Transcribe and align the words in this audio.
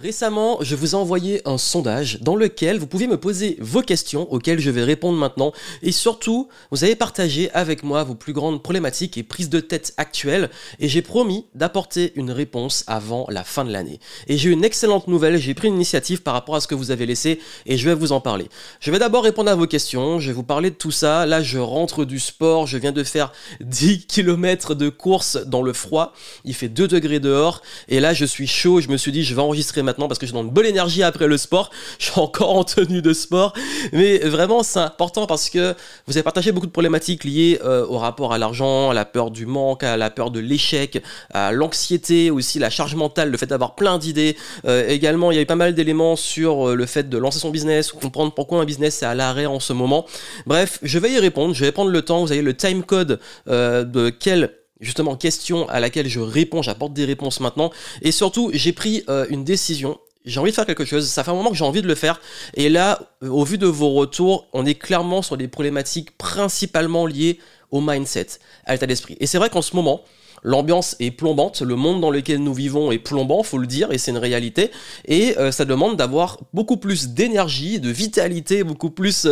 Récemment, 0.00 0.58
je 0.60 0.76
vous 0.76 0.92
ai 0.92 0.94
envoyé 0.94 1.42
un 1.44 1.58
sondage 1.58 2.20
dans 2.20 2.36
lequel 2.36 2.78
vous 2.78 2.86
pouvez 2.86 3.08
me 3.08 3.16
poser 3.16 3.56
vos 3.58 3.82
questions 3.82 4.32
auxquelles 4.32 4.60
je 4.60 4.70
vais 4.70 4.84
répondre 4.84 5.18
maintenant. 5.18 5.50
Et 5.82 5.90
surtout, 5.90 6.48
vous 6.70 6.84
avez 6.84 6.94
partagé 6.94 7.50
avec 7.50 7.82
moi 7.82 8.04
vos 8.04 8.14
plus 8.14 8.32
grandes 8.32 8.62
problématiques 8.62 9.18
et 9.18 9.24
prises 9.24 9.48
de 9.48 9.58
tête 9.58 9.94
actuelles. 9.96 10.50
Et 10.78 10.88
j'ai 10.88 11.02
promis 11.02 11.46
d'apporter 11.56 12.12
une 12.14 12.30
réponse 12.30 12.84
avant 12.86 13.26
la 13.28 13.42
fin 13.42 13.64
de 13.64 13.72
l'année. 13.72 13.98
Et 14.28 14.38
j'ai 14.38 14.50
une 14.50 14.64
excellente 14.64 15.08
nouvelle, 15.08 15.36
j'ai 15.36 15.52
pris 15.52 15.66
une 15.66 15.74
initiative 15.74 16.22
par 16.22 16.34
rapport 16.34 16.54
à 16.54 16.60
ce 16.60 16.68
que 16.68 16.76
vous 16.76 16.92
avez 16.92 17.04
laissé 17.04 17.40
et 17.66 17.76
je 17.76 17.88
vais 17.88 17.96
vous 17.96 18.12
en 18.12 18.20
parler. 18.20 18.46
Je 18.78 18.92
vais 18.92 19.00
d'abord 19.00 19.24
répondre 19.24 19.50
à 19.50 19.56
vos 19.56 19.66
questions, 19.66 20.20
je 20.20 20.28
vais 20.28 20.32
vous 20.32 20.44
parler 20.44 20.70
de 20.70 20.76
tout 20.76 20.92
ça. 20.92 21.26
Là, 21.26 21.42
je 21.42 21.58
rentre 21.58 22.04
du 22.04 22.20
sport, 22.20 22.68
je 22.68 22.78
viens 22.78 22.92
de 22.92 23.02
faire 23.02 23.32
10 23.60 24.06
km 24.06 24.76
de 24.76 24.90
course 24.90 25.38
dans 25.46 25.62
le 25.62 25.72
froid, 25.72 26.12
il 26.44 26.54
fait 26.54 26.68
2 26.68 26.86
degrés 26.86 27.18
dehors. 27.18 27.62
Et 27.88 27.98
là, 27.98 28.14
je 28.14 28.24
suis 28.24 28.46
chaud, 28.46 28.80
je 28.80 28.86
me 28.86 28.96
suis 28.96 29.10
dit 29.10 29.24
je 29.24 29.34
vais 29.34 29.42
enregistrer 29.42 29.82
maintenant 29.88 30.06
parce 30.06 30.18
que 30.18 30.26
j'ai 30.26 30.32
dans 30.32 30.42
une 30.42 30.50
bonne 30.50 30.66
énergie 30.66 31.02
après 31.02 31.26
le 31.26 31.36
sport. 31.38 31.70
Je 31.98 32.10
suis 32.10 32.20
encore 32.20 32.54
en 32.54 32.64
tenue 32.64 33.02
de 33.02 33.12
sport. 33.12 33.54
Mais 33.92 34.18
vraiment, 34.18 34.62
c'est 34.62 34.78
important 34.78 35.26
parce 35.26 35.48
que 35.48 35.74
vous 36.06 36.16
avez 36.16 36.22
partagé 36.22 36.52
beaucoup 36.52 36.66
de 36.66 36.72
problématiques 36.72 37.24
liées 37.24 37.58
euh, 37.64 37.86
au 37.86 37.98
rapport 37.98 38.32
à 38.32 38.38
l'argent, 38.38 38.90
à 38.90 38.94
la 38.94 39.04
peur 39.04 39.30
du 39.30 39.46
manque, 39.46 39.82
à 39.82 39.96
la 39.96 40.10
peur 40.10 40.30
de 40.30 40.40
l'échec, 40.40 41.02
à 41.32 41.52
l'anxiété, 41.52 42.30
aussi 42.30 42.58
la 42.58 42.70
charge 42.70 42.94
mentale, 42.94 43.30
le 43.30 43.38
fait 43.38 43.46
d'avoir 43.46 43.74
plein 43.74 43.98
d'idées. 43.98 44.36
Euh, 44.66 44.86
également, 44.88 45.32
il 45.32 45.36
y 45.36 45.38
a 45.38 45.42
eu 45.42 45.46
pas 45.46 45.56
mal 45.56 45.74
d'éléments 45.74 46.16
sur 46.16 46.68
euh, 46.68 46.74
le 46.74 46.86
fait 46.86 47.08
de 47.08 47.16
lancer 47.16 47.38
son 47.38 47.50
business, 47.50 47.92
ou 47.94 47.96
comprendre 47.96 48.34
pourquoi 48.34 48.60
un 48.60 48.64
business 48.64 49.02
est 49.02 49.06
à 49.06 49.14
l'arrêt 49.14 49.46
en 49.46 49.60
ce 49.60 49.72
moment. 49.72 50.04
Bref, 50.46 50.78
je 50.82 50.98
vais 50.98 51.10
y 51.10 51.18
répondre. 51.18 51.54
Je 51.54 51.64
vais 51.64 51.72
prendre 51.72 51.90
le 51.90 52.02
temps. 52.02 52.20
Vous 52.20 52.32
avez 52.32 52.42
le 52.42 52.54
time 52.54 52.82
code 52.82 53.20
de 53.46 54.10
quel 54.10 54.57
justement 54.80 55.16
question 55.16 55.68
à 55.68 55.80
laquelle 55.80 56.08
je 56.08 56.20
réponds, 56.20 56.62
j'apporte 56.62 56.92
des 56.92 57.04
réponses 57.04 57.40
maintenant. 57.40 57.70
Et 58.02 58.12
surtout, 58.12 58.50
j'ai 58.52 58.72
pris 58.72 59.04
euh, 59.08 59.26
une 59.30 59.44
décision. 59.44 59.98
J'ai 60.24 60.40
envie 60.40 60.50
de 60.50 60.54
faire 60.54 60.66
quelque 60.66 60.84
chose. 60.84 61.08
Ça 61.08 61.24
fait 61.24 61.30
un 61.30 61.34
moment 61.34 61.50
que 61.50 61.56
j'ai 61.56 61.64
envie 61.64 61.82
de 61.82 61.86
le 61.86 61.94
faire. 61.94 62.20
Et 62.54 62.68
là, 62.68 63.00
euh, 63.22 63.28
au 63.28 63.44
vu 63.44 63.58
de 63.58 63.66
vos 63.66 63.90
retours, 63.94 64.46
on 64.52 64.66
est 64.66 64.74
clairement 64.74 65.22
sur 65.22 65.36
des 65.36 65.48
problématiques 65.48 66.16
principalement 66.16 67.06
liées 67.06 67.38
au 67.70 67.80
mindset, 67.80 68.26
à 68.64 68.72
l'état 68.72 68.86
d'esprit. 68.86 69.16
Et 69.20 69.26
c'est 69.26 69.38
vrai 69.38 69.50
qu'en 69.50 69.62
ce 69.62 69.74
moment, 69.76 70.02
L'ambiance 70.44 70.94
est 71.00 71.10
plombante, 71.10 71.62
le 71.62 71.74
monde 71.74 72.00
dans 72.00 72.12
lequel 72.12 72.40
nous 72.40 72.54
vivons 72.54 72.92
est 72.92 73.00
plombant, 73.00 73.42
faut 73.42 73.58
le 73.58 73.66
dire, 73.66 73.90
et 73.90 73.98
c'est 73.98 74.12
une 74.12 74.18
réalité. 74.18 74.70
Et 75.04 75.36
euh, 75.36 75.50
ça 75.50 75.64
demande 75.64 75.96
d'avoir 75.96 76.38
beaucoup 76.54 76.76
plus 76.76 77.08
d'énergie, 77.08 77.80
de 77.80 77.90
vitalité, 77.90 78.62
beaucoup 78.62 78.90
plus 78.90 79.26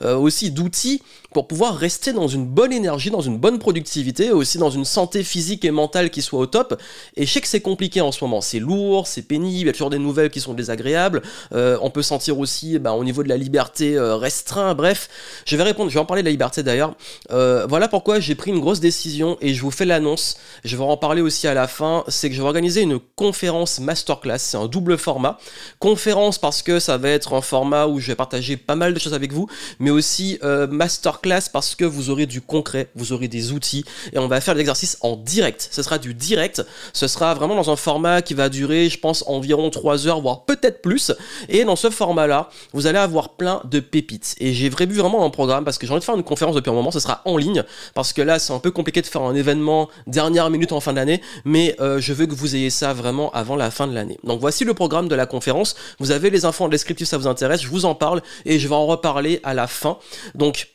aussi 0.00 0.50
d'outils 0.50 1.00
pour 1.32 1.46
pouvoir 1.46 1.76
rester 1.76 2.12
dans 2.12 2.26
une 2.26 2.46
bonne 2.46 2.72
énergie, 2.72 3.10
dans 3.10 3.20
une 3.20 3.36
bonne 3.36 3.58
productivité, 3.58 4.30
aussi 4.30 4.56
dans 4.56 4.70
une 4.70 4.86
santé 4.86 5.22
physique 5.22 5.64
et 5.64 5.70
mentale 5.70 6.08
qui 6.10 6.22
soit 6.22 6.38
au 6.38 6.46
top. 6.46 6.80
Et 7.16 7.26
je 7.26 7.32
sais 7.32 7.40
que 7.42 7.48
c'est 7.48 7.60
compliqué 7.60 8.00
en 8.00 8.12
ce 8.12 8.24
moment, 8.24 8.40
c'est 8.40 8.58
lourd, 8.58 9.06
c'est 9.06 9.22
pénible, 9.22 9.60
il 9.60 9.66
y 9.66 9.68
a 9.68 9.72
toujours 9.72 9.90
des 9.90 9.98
nouvelles 9.98 10.30
qui 10.30 10.40
sont 10.40 10.54
désagréables. 10.54 11.22
Euh, 11.52 11.76
on 11.82 11.90
peut 11.90 12.02
sentir 12.02 12.38
aussi 12.38 12.78
bah, 12.78 12.92
au 12.92 13.04
niveau 13.04 13.22
de 13.22 13.28
la 13.28 13.36
liberté 13.36 13.96
euh, 13.96 14.16
restreint. 14.16 14.74
Bref, 14.74 15.08
je 15.44 15.56
vais 15.56 15.62
répondre, 15.64 15.90
je 15.90 15.94
vais 15.94 16.00
en 16.00 16.06
parler 16.06 16.22
de 16.22 16.28
la 16.28 16.30
liberté 16.30 16.62
d'ailleurs. 16.62 16.94
Euh, 17.30 17.66
voilà 17.68 17.88
pourquoi 17.88 18.20
j'ai 18.20 18.34
pris 18.34 18.50
une 18.50 18.60
grosse 18.60 18.80
décision 18.80 19.36
et 19.42 19.52
je 19.52 19.60
vous 19.60 19.70
fais 19.70 19.84
l'annonce. 19.84 20.38
Je 20.64 20.76
vais 20.76 20.84
en 20.84 20.96
parler 20.96 21.20
aussi 21.20 21.46
à 21.46 21.54
la 21.54 21.68
fin. 21.68 22.04
C'est 22.08 22.30
que 22.30 22.36
je 22.36 22.40
vais 22.40 22.46
organiser 22.46 22.80
une 22.80 22.98
conférence 23.16 23.80
masterclass. 23.80 24.38
C'est 24.38 24.56
un 24.56 24.66
double 24.66 24.96
format. 24.96 25.38
Conférence 25.78 26.38
parce 26.38 26.62
que 26.62 26.78
ça 26.78 26.96
va 26.96 27.10
être 27.10 27.34
un 27.34 27.42
format 27.42 27.86
où 27.86 28.00
je 28.00 28.06
vais 28.06 28.14
partager 28.14 28.56
pas 28.56 28.76
mal 28.76 28.94
de 28.94 28.98
choses 28.98 29.14
avec 29.14 29.32
vous, 29.32 29.46
mais 29.78 29.90
aussi 29.90 30.38
masterclass 30.42 31.17
classe 31.20 31.48
parce 31.48 31.74
que 31.74 31.84
vous 31.84 32.10
aurez 32.10 32.26
du 32.26 32.40
concret, 32.40 32.88
vous 32.94 33.12
aurez 33.12 33.28
des 33.28 33.52
outils 33.52 33.84
et 34.12 34.18
on 34.18 34.28
va 34.28 34.40
faire 34.40 34.54
l'exercice 34.54 34.98
en 35.00 35.16
direct. 35.16 35.68
Ce 35.70 35.82
sera 35.82 35.98
du 35.98 36.14
direct, 36.14 36.64
ce 36.92 37.06
sera 37.06 37.34
vraiment 37.34 37.54
dans 37.54 37.70
un 37.70 37.76
format 37.76 38.22
qui 38.22 38.34
va 38.34 38.48
durer, 38.48 38.88
je 38.88 38.98
pense, 38.98 39.24
environ 39.26 39.70
3 39.70 40.06
heures, 40.06 40.20
voire 40.20 40.44
peut-être 40.44 40.82
plus. 40.82 41.12
Et 41.48 41.64
dans 41.64 41.76
ce 41.76 41.90
format-là, 41.90 42.48
vous 42.72 42.86
allez 42.86 42.98
avoir 42.98 43.30
plein 43.30 43.62
de 43.64 43.80
pépites. 43.80 44.34
Et 44.38 44.52
j'ai 44.52 44.70
prévu 44.70 44.96
vraiment 44.96 45.24
un 45.24 45.30
programme 45.30 45.64
parce 45.64 45.78
que 45.78 45.86
j'ai 45.86 45.92
envie 45.92 46.00
de 46.00 46.04
faire 46.04 46.16
une 46.16 46.22
conférence 46.22 46.54
depuis 46.54 46.70
un 46.70 46.74
moment, 46.74 46.90
ce 46.90 47.00
sera 47.00 47.22
en 47.24 47.36
ligne 47.36 47.64
parce 47.94 48.12
que 48.12 48.22
là, 48.22 48.38
c'est 48.38 48.52
un 48.52 48.58
peu 48.58 48.70
compliqué 48.70 49.02
de 49.02 49.06
faire 49.06 49.22
un 49.22 49.34
événement 49.34 49.88
dernière 50.06 50.50
minute 50.50 50.72
en 50.72 50.80
fin 50.80 50.92
d'année, 50.92 51.20
mais 51.44 51.76
euh, 51.80 52.00
je 52.00 52.12
veux 52.12 52.26
que 52.26 52.34
vous 52.34 52.56
ayez 52.56 52.70
ça 52.70 52.92
vraiment 52.92 53.30
avant 53.32 53.56
la 53.56 53.70
fin 53.70 53.86
de 53.86 53.94
l'année. 53.94 54.18
Donc 54.24 54.40
voici 54.40 54.64
le 54.64 54.74
programme 54.74 55.08
de 55.08 55.14
la 55.14 55.26
conférence. 55.26 55.74
Vous 55.98 56.10
avez 56.10 56.30
les 56.30 56.44
infos 56.44 56.64
en 56.64 56.68
descriptif, 56.68 57.08
ça 57.08 57.18
vous 57.18 57.26
intéresse, 57.26 57.62
je 57.62 57.68
vous 57.68 57.84
en 57.84 57.94
parle 57.94 58.22
et 58.44 58.58
je 58.58 58.68
vais 58.68 58.74
en 58.74 58.86
reparler 58.86 59.40
à 59.42 59.54
la 59.54 59.66
fin. 59.66 59.98
Donc 60.34 60.68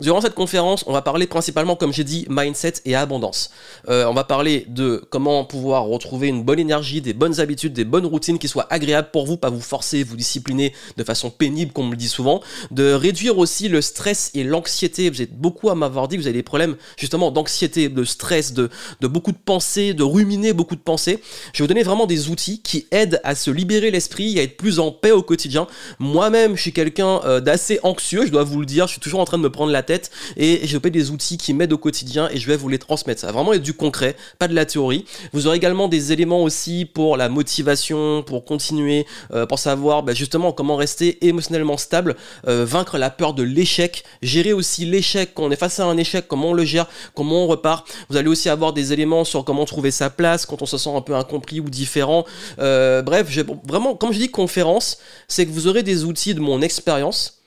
Durant 0.00 0.22
cette 0.22 0.34
conférence, 0.34 0.82
on 0.86 0.94
va 0.94 1.02
parler 1.02 1.26
principalement, 1.26 1.76
comme 1.76 1.92
j'ai 1.92 2.04
dit, 2.04 2.26
mindset 2.30 2.74
et 2.86 2.94
abondance. 2.94 3.50
Euh, 3.90 4.06
on 4.06 4.14
va 4.14 4.24
parler 4.24 4.64
de 4.68 5.04
comment 5.10 5.44
pouvoir 5.44 5.84
retrouver 5.84 6.28
une 6.28 6.42
bonne 6.42 6.58
énergie, 6.58 7.02
des 7.02 7.12
bonnes 7.12 7.38
habitudes, 7.38 7.74
des 7.74 7.84
bonnes 7.84 8.06
routines 8.06 8.38
qui 8.38 8.48
soient 8.48 8.66
agréables 8.70 9.10
pour 9.12 9.26
vous, 9.26 9.36
pas 9.36 9.50
vous 9.50 9.60
forcer, 9.60 10.02
vous 10.02 10.16
discipliner 10.16 10.72
de 10.96 11.04
façon 11.04 11.28
pénible, 11.28 11.72
comme 11.72 11.84
on 11.84 11.88
me 11.88 11.92
le 11.92 11.98
dit 11.98 12.08
souvent. 12.08 12.40
De 12.70 12.94
réduire 12.94 13.36
aussi 13.36 13.68
le 13.68 13.82
stress 13.82 14.30
et 14.32 14.42
l'anxiété. 14.42 15.10
Vous 15.10 15.20
êtes 15.20 15.38
beaucoup 15.38 15.68
à 15.68 15.74
m'avoir 15.74 16.08
dit 16.08 16.16
que 16.16 16.22
vous 16.22 16.28
avez 16.28 16.38
des 16.38 16.42
problèmes 16.42 16.76
justement 16.96 17.30
d'anxiété, 17.30 17.90
de 17.90 18.04
stress, 18.04 18.54
de, 18.54 18.70
de 19.02 19.06
beaucoup 19.06 19.32
de 19.32 19.38
pensées, 19.44 19.92
de 19.92 20.02
ruminer 20.02 20.54
beaucoup 20.54 20.76
de 20.76 20.80
pensées. 20.80 21.20
Je 21.52 21.58
vais 21.58 21.64
vous 21.64 21.68
donner 21.68 21.82
vraiment 21.82 22.06
des 22.06 22.30
outils 22.30 22.62
qui 22.62 22.86
aident 22.90 23.20
à 23.22 23.34
se 23.34 23.50
libérer 23.50 23.90
l'esprit, 23.90 24.38
à 24.38 24.44
être 24.44 24.56
plus 24.56 24.78
en 24.78 24.92
paix 24.92 25.12
au 25.12 25.22
quotidien. 25.22 25.66
Moi-même, 25.98 26.56
je 26.56 26.62
suis 26.62 26.72
quelqu'un 26.72 27.20
euh, 27.26 27.40
d'assez 27.40 27.80
anxieux, 27.82 28.24
je 28.24 28.30
dois 28.30 28.44
vous 28.44 28.60
le 28.60 28.66
dire. 28.66 28.86
Je 28.86 28.92
suis 28.92 29.00
toujours 29.00 29.20
en 29.20 29.26
train 29.26 29.36
de 29.36 29.42
me 29.42 29.50
prendre 29.50 29.72
la 29.72 29.82
tête 29.82 29.89
et 30.36 30.60
j'ai 30.64 30.78
des 30.90 31.10
outils 31.10 31.36
qui 31.36 31.52
m'aident 31.52 31.72
au 31.72 31.78
quotidien 31.78 32.28
et 32.32 32.38
je 32.38 32.46
vais 32.46 32.56
vous 32.56 32.68
les 32.68 32.78
transmettre. 32.78 33.20
Ça 33.20 33.26
va 33.26 33.34
vraiment 33.34 33.52
être 33.52 33.62
du 33.62 33.74
concret, 33.74 34.16
pas 34.38 34.48
de 34.48 34.54
la 34.54 34.64
théorie. 34.64 35.04
Vous 35.32 35.46
aurez 35.46 35.56
également 35.56 35.88
des 35.88 36.12
éléments 36.12 36.42
aussi 36.42 36.86
pour 36.86 37.16
la 37.16 37.28
motivation, 37.28 38.22
pour 38.22 38.44
continuer, 38.44 39.06
euh, 39.32 39.46
pour 39.46 39.58
savoir 39.58 40.02
bah, 40.02 40.14
justement 40.14 40.52
comment 40.52 40.76
rester 40.76 41.26
émotionnellement 41.26 41.76
stable, 41.76 42.16
euh, 42.48 42.64
vaincre 42.64 42.96
la 42.96 43.10
peur 43.10 43.34
de 43.34 43.42
l'échec, 43.42 44.04
gérer 44.22 44.52
aussi 44.52 44.86
l'échec 44.86 45.32
quand 45.34 45.44
on 45.44 45.50
est 45.50 45.56
face 45.56 45.80
à 45.80 45.84
un 45.84 45.96
échec, 45.96 46.26
comment 46.28 46.50
on 46.50 46.54
le 46.54 46.64
gère, 46.64 46.86
comment 47.14 47.44
on 47.44 47.46
repart. 47.46 47.86
Vous 48.08 48.16
allez 48.16 48.28
aussi 48.28 48.48
avoir 48.48 48.72
des 48.72 48.92
éléments 48.92 49.24
sur 49.24 49.44
comment 49.44 49.64
trouver 49.64 49.90
sa 49.90 50.08
place 50.08 50.46
quand 50.46 50.62
on 50.62 50.66
se 50.66 50.78
sent 50.78 50.90
un 50.94 51.02
peu 51.02 51.14
incompris 51.14 51.60
ou 51.60 51.68
différent. 51.68 52.24
Euh, 52.58 53.02
bref, 53.02 53.26
vraiment, 53.66 53.94
comme 53.94 54.12
je 54.12 54.18
dis 54.18 54.30
conférence, 54.30 54.98
c'est 55.28 55.46
que 55.46 55.50
vous 55.50 55.66
aurez 55.66 55.82
des 55.82 56.04
outils 56.04 56.34
de 56.34 56.40
mon 56.40 56.62
expérience 56.62 57.39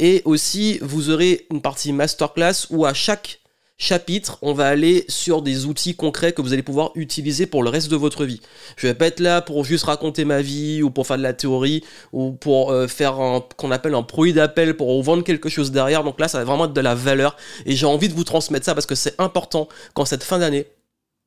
et 0.00 0.22
aussi, 0.24 0.78
vous 0.80 1.10
aurez 1.10 1.46
une 1.50 1.60
partie 1.60 1.92
masterclass 1.92 2.66
où 2.70 2.86
à 2.86 2.94
chaque 2.94 3.40
chapitre, 3.76 4.38
on 4.40 4.54
va 4.54 4.66
aller 4.66 5.04
sur 5.08 5.42
des 5.42 5.66
outils 5.66 5.94
concrets 5.94 6.32
que 6.32 6.40
vous 6.40 6.54
allez 6.54 6.62
pouvoir 6.62 6.92
utiliser 6.94 7.46
pour 7.46 7.62
le 7.62 7.68
reste 7.68 7.90
de 7.90 7.96
votre 7.96 8.24
vie. 8.24 8.40
Je 8.76 8.86
vais 8.86 8.94
pas 8.94 9.06
être 9.06 9.20
là 9.20 9.42
pour 9.42 9.64
juste 9.64 9.84
raconter 9.84 10.24
ma 10.24 10.40
vie 10.40 10.82
ou 10.82 10.90
pour 10.90 11.06
faire 11.06 11.18
de 11.18 11.22
la 11.22 11.34
théorie 11.34 11.84
ou 12.12 12.32
pour 12.32 12.72
euh, 12.72 12.86
faire 12.88 13.20
un 13.20 13.44
qu'on 13.58 13.70
appelle 13.70 13.94
un 13.94 14.02
produit 14.02 14.32
d'appel 14.32 14.74
pour 14.74 15.02
vendre 15.02 15.22
quelque 15.22 15.50
chose 15.50 15.70
derrière. 15.70 16.02
Donc 16.02 16.18
là, 16.18 16.28
ça 16.28 16.38
va 16.38 16.44
vraiment 16.44 16.64
être 16.64 16.72
de 16.72 16.80
la 16.80 16.94
valeur 16.94 17.36
et 17.66 17.76
j'ai 17.76 17.86
envie 17.86 18.08
de 18.08 18.14
vous 18.14 18.24
transmettre 18.24 18.64
ça 18.64 18.74
parce 18.74 18.86
que 18.86 18.94
c'est 18.94 19.20
important 19.20 19.68
quand 19.92 20.06
cette 20.06 20.24
fin 20.24 20.38
d'année 20.38 20.66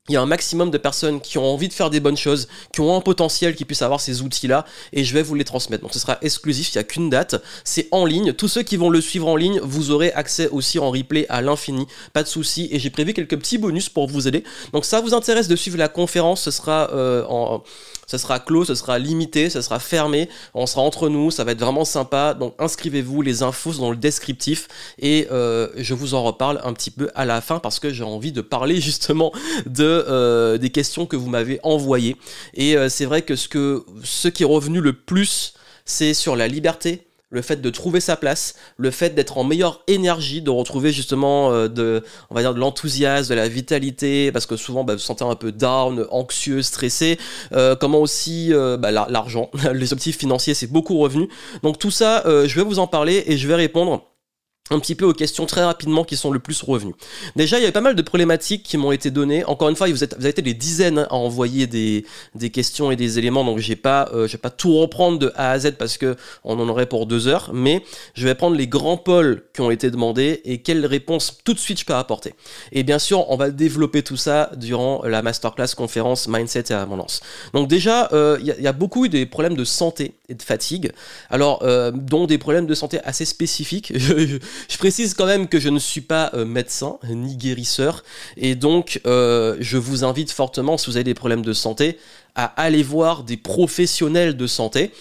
il 0.09 0.13
y 0.13 0.17
a 0.17 0.21
un 0.21 0.25
maximum 0.25 0.69
de 0.69 0.77
personnes 0.77 1.21
qui 1.21 1.37
ont 1.37 1.45
envie 1.45 1.69
de 1.69 1.73
faire 1.73 1.89
des 1.89 2.01
bonnes 2.01 2.17
choses, 2.17 2.49
qui 2.73 2.81
ont 2.81 2.93
un 2.93 2.99
potentiel, 2.99 3.55
qui 3.55 3.63
puissent 3.63 3.83
avoir 3.83 4.01
ces 4.01 4.21
outils-là, 4.21 4.65
et 4.91 5.05
je 5.05 5.13
vais 5.13 5.23
vous 5.23 5.33
les 5.33 5.45
transmettre. 5.45 5.81
Donc 5.81 5.93
ce 5.93 5.99
sera 5.99 6.17
exclusif, 6.21 6.73
il 6.73 6.77
n'y 6.77 6.81
a 6.81 6.83
qu'une 6.83 7.09
date, 7.09 7.41
c'est 7.63 7.87
en 7.91 8.03
ligne. 8.03 8.33
Tous 8.33 8.49
ceux 8.49 8.63
qui 8.63 8.75
vont 8.75 8.89
le 8.89 8.99
suivre 8.99 9.29
en 9.29 9.37
ligne, 9.37 9.61
vous 9.63 9.91
aurez 9.91 10.11
accès 10.11 10.49
aussi 10.49 10.77
en 10.77 10.91
replay 10.91 11.25
à 11.29 11.41
l'infini, 11.41 11.87
pas 12.11 12.21
de 12.21 12.27
souci, 12.27 12.67
et 12.71 12.79
j'ai 12.79 12.89
prévu 12.89 13.13
quelques 13.13 13.37
petits 13.37 13.57
bonus 13.57 13.87
pour 13.87 14.07
vous 14.07 14.27
aider. 14.27 14.43
Donc 14.73 14.83
ça 14.83 14.99
vous 14.99 15.13
intéresse 15.13 15.47
de 15.47 15.55
suivre 15.55 15.77
la 15.77 15.87
conférence, 15.87 16.41
ce 16.41 16.51
sera 16.51 16.91
euh, 16.91 17.23
en 17.29 17.63
ce 18.13 18.19
sera 18.19 18.39
clos, 18.39 18.65
ce 18.65 18.75
sera 18.75 18.99
limité, 18.99 19.49
ce 19.49 19.61
sera 19.61 19.79
fermé, 19.79 20.29
on 20.53 20.67
sera 20.67 20.81
entre 20.81 21.09
nous, 21.09 21.31
ça 21.31 21.43
va 21.43 21.53
être 21.53 21.59
vraiment 21.59 21.83
sympa. 21.83 22.35
Donc 22.35 22.53
inscrivez-vous, 22.59 23.23
les 23.23 23.41
infos 23.41 23.73
sont 23.73 23.81
dans 23.81 23.89
le 23.89 23.97
descriptif 23.97 24.67
et 24.99 25.27
euh, 25.31 25.69
je 25.77 25.95
vous 25.95 26.13
en 26.13 26.21
reparle 26.21 26.61
un 26.63 26.73
petit 26.73 26.91
peu 26.91 27.09
à 27.15 27.25
la 27.25 27.41
fin 27.41 27.57
parce 27.57 27.79
que 27.79 27.91
j'ai 27.91 28.03
envie 28.03 28.31
de 28.31 28.41
parler 28.41 28.79
justement 28.81 29.31
de 29.65 29.83
euh, 29.83 30.59
des 30.59 30.69
questions 30.69 31.07
que 31.07 31.15
vous 31.15 31.27
m'avez 31.27 31.59
envoyées. 31.63 32.15
Et 32.53 32.77
euh, 32.77 32.87
c'est 32.87 33.05
vrai 33.05 33.23
que 33.23 33.35
ce 33.35 34.27
qui 34.27 34.43
est 34.43 34.45
revenu 34.45 34.79
le 34.79 34.93
plus, 34.93 35.55
c'est 35.83 36.13
sur 36.13 36.35
la 36.35 36.47
liberté, 36.47 37.07
le 37.33 37.41
fait 37.41 37.57
de 37.57 37.69
trouver 37.69 37.99
sa 37.99 38.15
place, 38.15 38.55
le 38.77 38.91
fait 38.91 39.15
d'être 39.15 39.37
en 39.37 39.43
meilleure 39.43 39.83
énergie, 39.87 40.41
de 40.41 40.49
retrouver 40.49 40.93
justement 40.93 41.51
euh, 41.51 41.67
de, 41.67 42.01
on 42.29 42.35
va 42.35 42.41
dire 42.41 42.53
de 42.53 42.59
l'enthousiasme, 42.59 43.29
de 43.29 43.35
la 43.35 43.49
vitalité, 43.49 44.31
parce 44.31 44.45
que 44.45 44.55
souvent 44.55 44.85
bah, 44.85 44.93
vous 44.93 44.99
sentez 44.99 45.25
un 45.25 45.35
peu 45.35 45.51
down, 45.51 46.07
anxieux, 46.11 46.61
stressé. 46.61 47.17
comment 47.79 47.99
aussi 47.99 48.51
bah, 48.79 48.91
l'argent, 48.91 49.49
les 49.73 49.91
objectifs 49.91 50.17
financiers, 50.17 50.53
c'est 50.53 50.71
beaucoup 50.71 50.97
revenu. 50.99 51.27
Donc 51.63 51.79
tout 51.79 51.91
ça, 51.91 52.23
je 52.25 52.55
vais 52.55 52.63
vous 52.63 52.79
en 52.79 52.87
parler 52.87 53.23
et 53.27 53.37
je 53.37 53.47
vais 53.47 53.55
répondre 53.55 54.12
un 54.71 54.79
petit 54.79 54.95
peu 54.95 55.03
aux 55.03 55.13
questions 55.13 55.45
très 55.45 55.63
rapidement 55.63 56.05
qui 56.05 56.15
sont 56.15 56.31
le 56.31 56.39
plus 56.39 56.61
revenues. 56.61 56.95
Déjà, 57.35 57.57
il 57.57 57.61
y 57.61 57.63
avait 57.65 57.73
pas 57.73 57.81
mal 57.81 57.95
de 57.95 58.01
problématiques 58.01 58.63
qui 58.63 58.77
m'ont 58.77 58.93
été 58.93 59.11
données. 59.11 59.43
Encore 59.43 59.67
une 59.67 59.75
fois, 59.75 59.89
vous, 59.89 60.03
avez 60.03 60.29
été 60.29 60.41
des 60.41 60.53
dizaines 60.53 60.99
à 60.99 61.13
envoyer 61.13 61.67
des, 61.67 62.05
des 62.33 62.49
questions 62.49 62.89
et 62.89 62.95
des 62.95 63.19
éléments, 63.19 63.43
donc 63.43 63.59
j'ai 63.59 63.75
pas, 63.75 64.09
euh, 64.13 64.25
vais 64.25 64.37
pas 64.37 64.49
tout 64.49 64.73
reprendre 64.77 65.19
de 65.19 65.33
A 65.35 65.51
à 65.51 65.59
Z 65.59 65.73
parce 65.77 65.97
que 65.97 66.15
on 66.45 66.57
en 66.59 66.69
aurait 66.69 66.85
pour 66.85 67.07
deux 67.07 67.27
heures, 67.27 67.51
mais 67.53 67.83
je 68.13 68.25
vais 68.25 68.35
prendre 68.35 68.55
les 68.55 68.67
grands 68.67 68.95
pôles 68.95 69.43
qui 69.53 69.59
ont 69.59 69.69
été 69.69 69.91
demandés 69.91 70.41
et 70.45 70.61
quelles 70.61 70.85
réponses 70.85 71.39
tout 71.43 71.53
de 71.53 71.59
suite 71.59 71.79
je 71.81 71.85
peux 71.85 71.93
apporter. 71.93 72.33
Et 72.71 72.83
bien 72.83 72.99
sûr, 72.99 73.29
on 73.29 73.35
va 73.35 73.51
développer 73.51 74.01
tout 74.01 74.17
ça 74.17 74.49
durant 74.55 75.03
la 75.03 75.21
masterclass 75.21 75.75
conférence 75.75 76.29
Mindset 76.29 76.65
et 76.69 76.73
Abondance. 76.73 77.21
Donc 77.53 77.67
déjà, 77.67 78.09
euh, 78.13 78.37
il 78.39 78.47
y, 78.47 78.67
a 78.67 78.73
beaucoup 78.73 79.05
eu 79.05 79.09
des 79.09 79.25
problèmes 79.25 79.55
de 79.55 79.65
santé 79.65 80.13
et 80.29 80.35
de 80.35 80.41
fatigue, 80.41 80.91
alors 81.29 81.63
euh, 81.63 81.91
dont 81.91 82.27
des 82.27 82.37
problèmes 82.37 82.65
de 82.65 82.73
santé 82.73 82.99
assez 83.03 83.25
spécifiques. 83.25 83.93
Je 84.69 84.77
précise 84.77 85.13
quand 85.13 85.25
même 85.25 85.47
que 85.47 85.59
je 85.59 85.69
ne 85.69 85.79
suis 85.79 86.01
pas 86.01 86.31
euh, 86.33 86.45
médecin 86.45 86.97
ni 87.09 87.35
guérisseur 87.35 88.03
et 88.37 88.55
donc 88.55 89.01
euh, 89.05 89.55
je 89.59 89.77
vous 89.77 90.03
invite 90.03 90.31
fortement, 90.31 90.77
si 90.77 90.87
vous 90.87 90.97
avez 90.97 91.03
des 91.03 91.13
problèmes 91.13 91.43
de 91.43 91.53
santé, 91.53 91.97
à 92.35 92.45
aller 92.61 92.83
voir 92.83 93.23
des 93.23 93.37
professionnels 93.37 94.35
de 94.35 94.47
santé 94.47 94.91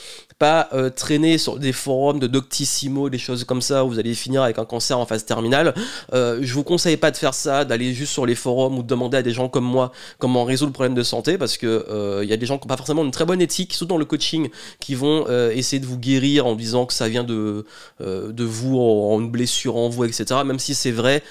euh, 0.42 0.90
traîner 0.90 1.38
sur 1.38 1.58
des 1.58 1.72
forums 1.72 2.18
de 2.18 2.26
Doctissimo, 2.26 3.08
des 3.10 3.18
choses 3.18 3.44
comme 3.44 3.62
ça, 3.62 3.84
où 3.84 3.88
vous 3.88 3.98
allez 3.98 4.14
finir 4.14 4.42
avec 4.42 4.58
un 4.58 4.64
cancer 4.64 4.98
en 4.98 5.06
phase 5.06 5.24
terminale. 5.24 5.74
Euh, 6.12 6.38
je 6.42 6.54
vous 6.54 6.64
conseille 6.64 6.96
pas 6.96 7.10
de 7.10 7.16
faire 7.16 7.34
ça, 7.34 7.64
d'aller 7.64 7.92
juste 7.94 8.12
sur 8.12 8.26
les 8.26 8.34
forums 8.34 8.78
ou 8.78 8.82
de 8.82 8.86
demander 8.86 9.18
à 9.18 9.22
des 9.22 9.32
gens 9.32 9.48
comme 9.48 9.64
moi 9.64 9.92
comment 10.18 10.44
résoudre 10.44 10.70
le 10.70 10.74
problème 10.74 10.94
de 10.94 11.02
santé, 11.02 11.38
parce 11.38 11.56
que 11.56 12.20
il 12.22 12.28
y 12.28 12.32
a 12.32 12.36
des 12.36 12.46
gens 12.46 12.58
qui 12.58 12.66
n'ont 12.66 12.74
pas 12.74 12.76
forcément 12.76 13.04
une 13.04 13.10
très 13.10 13.24
bonne 13.24 13.40
éthique, 13.40 13.72
surtout 13.72 13.94
dans 13.94 13.98
le 13.98 14.04
coaching, 14.04 14.48
qui 14.80 14.94
vont 14.94 15.26
essayer 15.50 15.80
de 15.80 15.86
vous 15.86 15.98
guérir 15.98 16.46
en 16.46 16.54
disant 16.54 16.86
que 16.86 16.92
ça 16.92 17.08
vient 17.08 17.24
de, 17.24 17.64
de 18.00 18.44
vous, 18.44 18.78
en, 18.78 19.20
une 19.20 19.30
blessure 19.30 19.76
en 19.76 19.88
vous, 19.88 20.04
etc. 20.04 20.40
Même 20.44 20.58
si 20.58 20.74
c'est 20.74 20.90
vrai. 20.90 21.22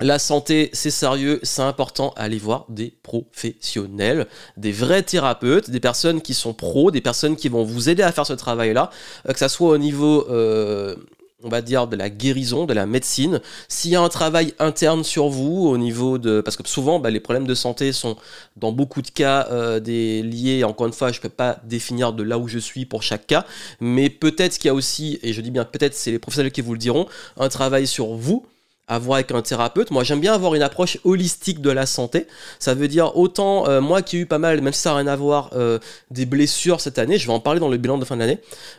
La 0.00 0.18
santé, 0.18 0.70
c'est 0.72 0.90
sérieux, 0.90 1.38
c'est 1.44 1.62
important. 1.62 2.12
Allez 2.16 2.38
voir 2.38 2.66
des 2.68 2.92
professionnels, 3.04 4.26
des 4.56 4.72
vrais 4.72 5.04
thérapeutes, 5.04 5.70
des 5.70 5.78
personnes 5.78 6.20
qui 6.20 6.34
sont 6.34 6.52
pros, 6.52 6.90
des 6.90 7.00
personnes 7.00 7.36
qui 7.36 7.48
vont 7.48 7.62
vous 7.62 7.88
aider 7.88 8.02
à 8.02 8.10
faire 8.10 8.26
ce 8.26 8.32
travail-là, 8.32 8.90
euh, 9.28 9.32
que 9.32 9.38
ça 9.38 9.48
soit 9.48 9.68
au 9.68 9.78
niveau, 9.78 10.26
euh, 10.30 10.96
on 11.44 11.48
va 11.48 11.62
dire, 11.62 11.86
de 11.86 11.94
la 11.94 12.10
guérison, 12.10 12.66
de 12.66 12.74
la 12.74 12.86
médecine. 12.86 13.40
S'il 13.68 13.92
y 13.92 13.94
a 13.94 14.00
un 14.00 14.08
travail 14.08 14.52
interne 14.58 15.04
sur 15.04 15.28
vous, 15.28 15.68
au 15.68 15.78
niveau 15.78 16.18
de... 16.18 16.40
Parce 16.40 16.56
que 16.56 16.68
souvent, 16.68 16.98
bah, 16.98 17.10
les 17.10 17.20
problèmes 17.20 17.46
de 17.46 17.54
santé 17.54 17.92
sont, 17.92 18.16
dans 18.56 18.72
beaucoup 18.72 19.00
de 19.00 19.10
cas, 19.10 19.46
euh, 19.52 19.78
des 19.78 20.24
liés, 20.24 20.64
encore 20.64 20.88
une 20.88 20.92
fois, 20.92 21.12
je 21.12 21.18
ne 21.18 21.22
peux 21.22 21.28
pas 21.28 21.60
définir 21.62 22.12
de 22.12 22.24
là 22.24 22.36
où 22.38 22.48
je 22.48 22.58
suis 22.58 22.84
pour 22.84 23.04
chaque 23.04 23.28
cas, 23.28 23.46
mais 23.78 24.10
peut-être 24.10 24.58
qu'il 24.58 24.66
y 24.66 24.70
a 24.70 24.74
aussi, 24.74 25.20
et 25.22 25.32
je 25.32 25.40
dis 25.40 25.52
bien 25.52 25.64
peut-être, 25.64 25.94
c'est 25.94 26.10
les 26.10 26.18
professionnels 26.18 26.50
qui 26.50 26.62
vous 26.62 26.72
le 26.72 26.80
diront, 26.80 27.06
un 27.36 27.48
travail 27.48 27.86
sur 27.86 28.08
vous 28.14 28.44
à 28.86 28.98
voir 28.98 29.16
avec 29.16 29.32
un 29.32 29.42
thérapeute. 29.42 29.90
Moi, 29.90 30.04
j'aime 30.04 30.20
bien 30.20 30.34
avoir 30.34 30.54
une 30.54 30.62
approche 30.62 30.98
holistique 31.04 31.60
de 31.60 31.70
la 31.70 31.86
santé. 31.86 32.26
Ça 32.58 32.74
veut 32.74 32.88
dire 32.88 33.16
autant 33.16 33.66
euh, 33.68 33.80
moi 33.80 34.02
qui 34.02 34.16
ai 34.16 34.20
eu 34.20 34.26
pas 34.26 34.38
mal, 34.38 34.60
même 34.60 34.72
si 34.72 34.80
ça 34.80 34.90
n'a 34.90 34.96
rien 34.96 35.06
à 35.06 35.16
voir, 35.16 35.50
euh, 35.54 35.78
des 36.10 36.26
blessures 36.26 36.80
cette 36.80 36.98
année. 36.98 37.18
Je 37.18 37.26
vais 37.26 37.32
en 37.32 37.40
parler 37.40 37.60
dans 37.60 37.68
le 37.68 37.76
bilan 37.78 37.98
de 37.98 38.04
fin 38.04 38.16
d'année. 38.16 38.38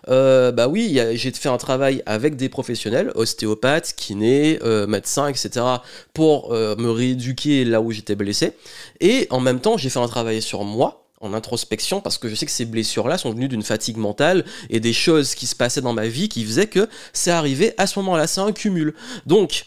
Euh, 0.09 0.51
bah 0.51 0.67
oui, 0.67 0.99
j'ai 1.13 1.31
fait 1.31 1.49
un 1.49 1.57
travail 1.57 2.03
avec 2.05 2.35
des 2.35 2.49
professionnels, 2.49 3.11
ostéopathes, 3.15 3.93
kinés, 3.95 4.59
médecins, 4.87 5.27
etc., 5.27 5.65
pour 6.13 6.51
me 6.51 6.89
rééduquer 6.89 7.65
là 7.65 7.81
où 7.81 7.91
j'étais 7.91 8.15
blessé. 8.15 8.53
Et 8.99 9.27
en 9.29 9.39
même 9.39 9.59
temps, 9.59 9.77
j'ai 9.77 9.89
fait 9.89 9.99
un 9.99 10.07
travail 10.07 10.41
sur 10.41 10.63
moi 10.63 11.05
en 11.21 11.33
introspection 11.33 12.01
parce 12.01 12.17
que 12.17 12.29
je 12.29 12.35
sais 12.35 12.45
que 12.45 12.51
ces 12.51 12.65
blessures-là 12.65 13.17
sont 13.17 13.31
venues 13.31 13.47
d'une 13.47 13.63
fatigue 13.63 13.97
mentale 13.97 14.45
et 14.69 14.79
des 14.79 14.93
choses 14.93 15.35
qui 15.35 15.47
se 15.47 15.55
passaient 15.55 15.81
dans 15.81 15.93
ma 15.93 16.07
vie 16.07 16.29
qui 16.29 16.43
faisaient 16.43 16.67
que 16.67 16.87
c'est 17.13 17.31
arrivé 17.31 17.73
à 17.77 17.87
ce 17.87 17.99
moment-là. 17.99 18.27
C'est 18.27 18.41
un 18.41 18.51
cumul. 18.51 18.93
Donc, 19.25 19.65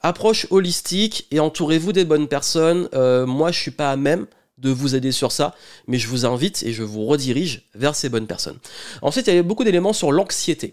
approche 0.00 0.46
holistique 0.50 1.26
et 1.30 1.40
entourez-vous 1.40 1.92
des 1.92 2.04
bonnes 2.04 2.28
personnes. 2.28 2.88
Euh, 2.94 3.26
moi, 3.26 3.52
je 3.52 3.60
suis 3.60 3.70
pas 3.70 3.90
à 3.90 3.96
même 3.96 4.26
de 4.58 4.70
vous 4.70 4.94
aider 4.94 5.12
sur 5.12 5.32
ça, 5.32 5.54
mais 5.86 5.98
je 5.98 6.08
vous 6.08 6.26
invite 6.26 6.62
et 6.62 6.72
je 6.72 6.82
vous 6.82 7.06
redirige 7.06 7.68
vers 7.74 7.94
ces 7.94 8.08
bonnes 8.08 8.26
personnes. 8.26 8.58
Ensuite, 9.02 9.26
il 9.26 9.34
y 9.34 9.38
a 9.38 9.42
beaucoup 9.42 9.64
d'éléments 9.64 9.92
sur 9.92 10.12
l'anxiété 10.12 10.72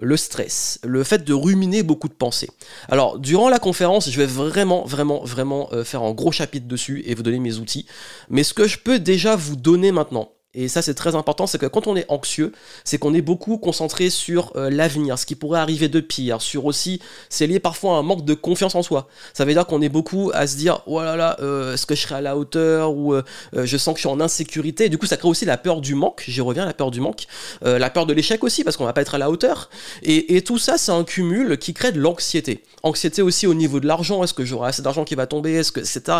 le 0.00 0.16
stress, 0.16 0.78
le 0.84 1.04
fait 1.04 1.24
de 1.24 1.32
ruminer 1.32 1.82
beaucoup 1.82 2.08
de 2.08 2.14
pensées. 2.14 2.50
Alors, 2.88 3.18
durant 3.18 3.48
la 3.48 3.58
conférence, 3.58 4.10
je 4.10 4.16
vais 4.18 4.26
vraiment, 4.26 4.84
vraiment, 4.84 5.24
vraiment 5.24 5.68
euh, 5.72 5.84
faire 5.84 6.02
un 6.02 6.12
gros 6.12 6.32
chapitre 6.32 6.66
dessus 6.66 7.02
et 7.06 7.14
vous 7.14 7.22
donner 7.22 7.38
mes 7.38 7.56
outils. 7.56 7.86
Mais 8.28 8.42
ce 8.42 8.54
que 8.54 8.66
je 8.66 8.78
peux 8.78 8.98
déjà 8.98 9.36
vous 9.36 9.56
donner 9.56 9.92
maintenant, 9.92 10.32
et 10.54 10.68
ça, 10.68 10.82
c'est 10.82 10.92
très 10.92 11.14
important, 11.14 11.46
c'est 11.46 11.56
que 11.56 11.64
quand 11.64 11.86
on 11.86 11.96
est 11.96 12.04
anxieux, 12.08 12.52
c'est 12.84 12.98
qu'on 12.98 13.14
est 13.14 13.22
beaucoup 13.22 13.56
concentré 13.56 14.10
sur 14.10 14.52
euh, 14.56 14.68
l'avenir, 14.68 15.18
ce 15.18 15.24
qui 15.24 15.34
pourrait 15.34 15.60
arriver 15.60 15.88
de 15.88 16.00
pire, 16.00 16.42
sur 16.42 16.66
aussi, 16.66 17.00
c'est 17.30 17.46
lié 17.46 17.58
parfois 17.58 17.96
à 17.96 17.98
un 18.00 18.02
manque 18.02 18.26
de 18.26 18.34
confiance 18.34 18.74
en 18.74 18.82
soi. 18.82 19.08
Ça 19.32 19.46
veut 19.46 19.54
dire 19.54 19.66
qu'on 19.66 19.80
est 19.80 19.88
beaucoup 19.88 20.30
à 20.34 20.46
se 20.46 20.56
dire, 20.56 20.82
oh 20.84 21.00
là 21.00 21.16
là, 21.16 21.38
euh, 21.40 21.72
est-ce 21.72 21.86
que 21.86 21.94
je 21.94 22.02
serai 22.02 22.16
à 22.16 22.20
la 22.20 22.36
hauteur, 22.36 22.94
ou 22.94 23.14
euh, 23.14 23.22
je 23.54 23.76
sens 23.78 23.94
que 23.94 23.98
je 23.98 24.06
suis 24.06 24.14
en 24.14 24.20
insécurité. 24.20 24.90
du 24.90 24.98
coup, 24.98 25.06
ça 25.06 25.16
crée 25.16 25.28
aussi 25.28 25.46
la 25.46 25.56
peur 25.56 25.80
du 25.80 25.94
manque, 25.94 26.22
j'y 26.28 26.42
reviens, 26.42 26.66
la 26.66 26.74
peur 26.74 26.90
du 26.90 27.00
manque, 27.00 27.24
la 27.62 27.88
peur 27.88 28.04
de 28.04 28.12
l'échec 28.12 28.44
aussi, 28.44 28.62
parce 28.62 28.76
qu'on 28.76 28.84
va 28.84 28.92
pas 28.92 29.00
être 29.00 29.14
à 29.14 29.18
la 29.18 29.30
hauteur. 29.30 29.70
Et, 30.02 30.42
tout 30.42 30.58
ça, 30.58 30.76
c'est 30.76 30.92
un 30.92 31.04
cumul 31.04 31.56
qui 31.56 31.72
crée 31.72 31.92
de 31.92 32.00
l'anxiété. 32.00 32.64
Anxiété 32.82 33.22
aussi 33.22 33.46
au 33.46 33.54
niveau 33.54 33.80
de 33.80 33.86
l'argent, 33.86 34.22
est-ce 34.22 34.34
que 34.34 34.44
j'aurai 34.44 34.68
assez 34.68 34.82
d'argent 34.82 35.04
qui 35.04 35.14
va 35.14 35.26
tomber, 35.26 35.52
est-ce 35.54 35.72
que, 35.72 35.84
c'est 35.84 36.10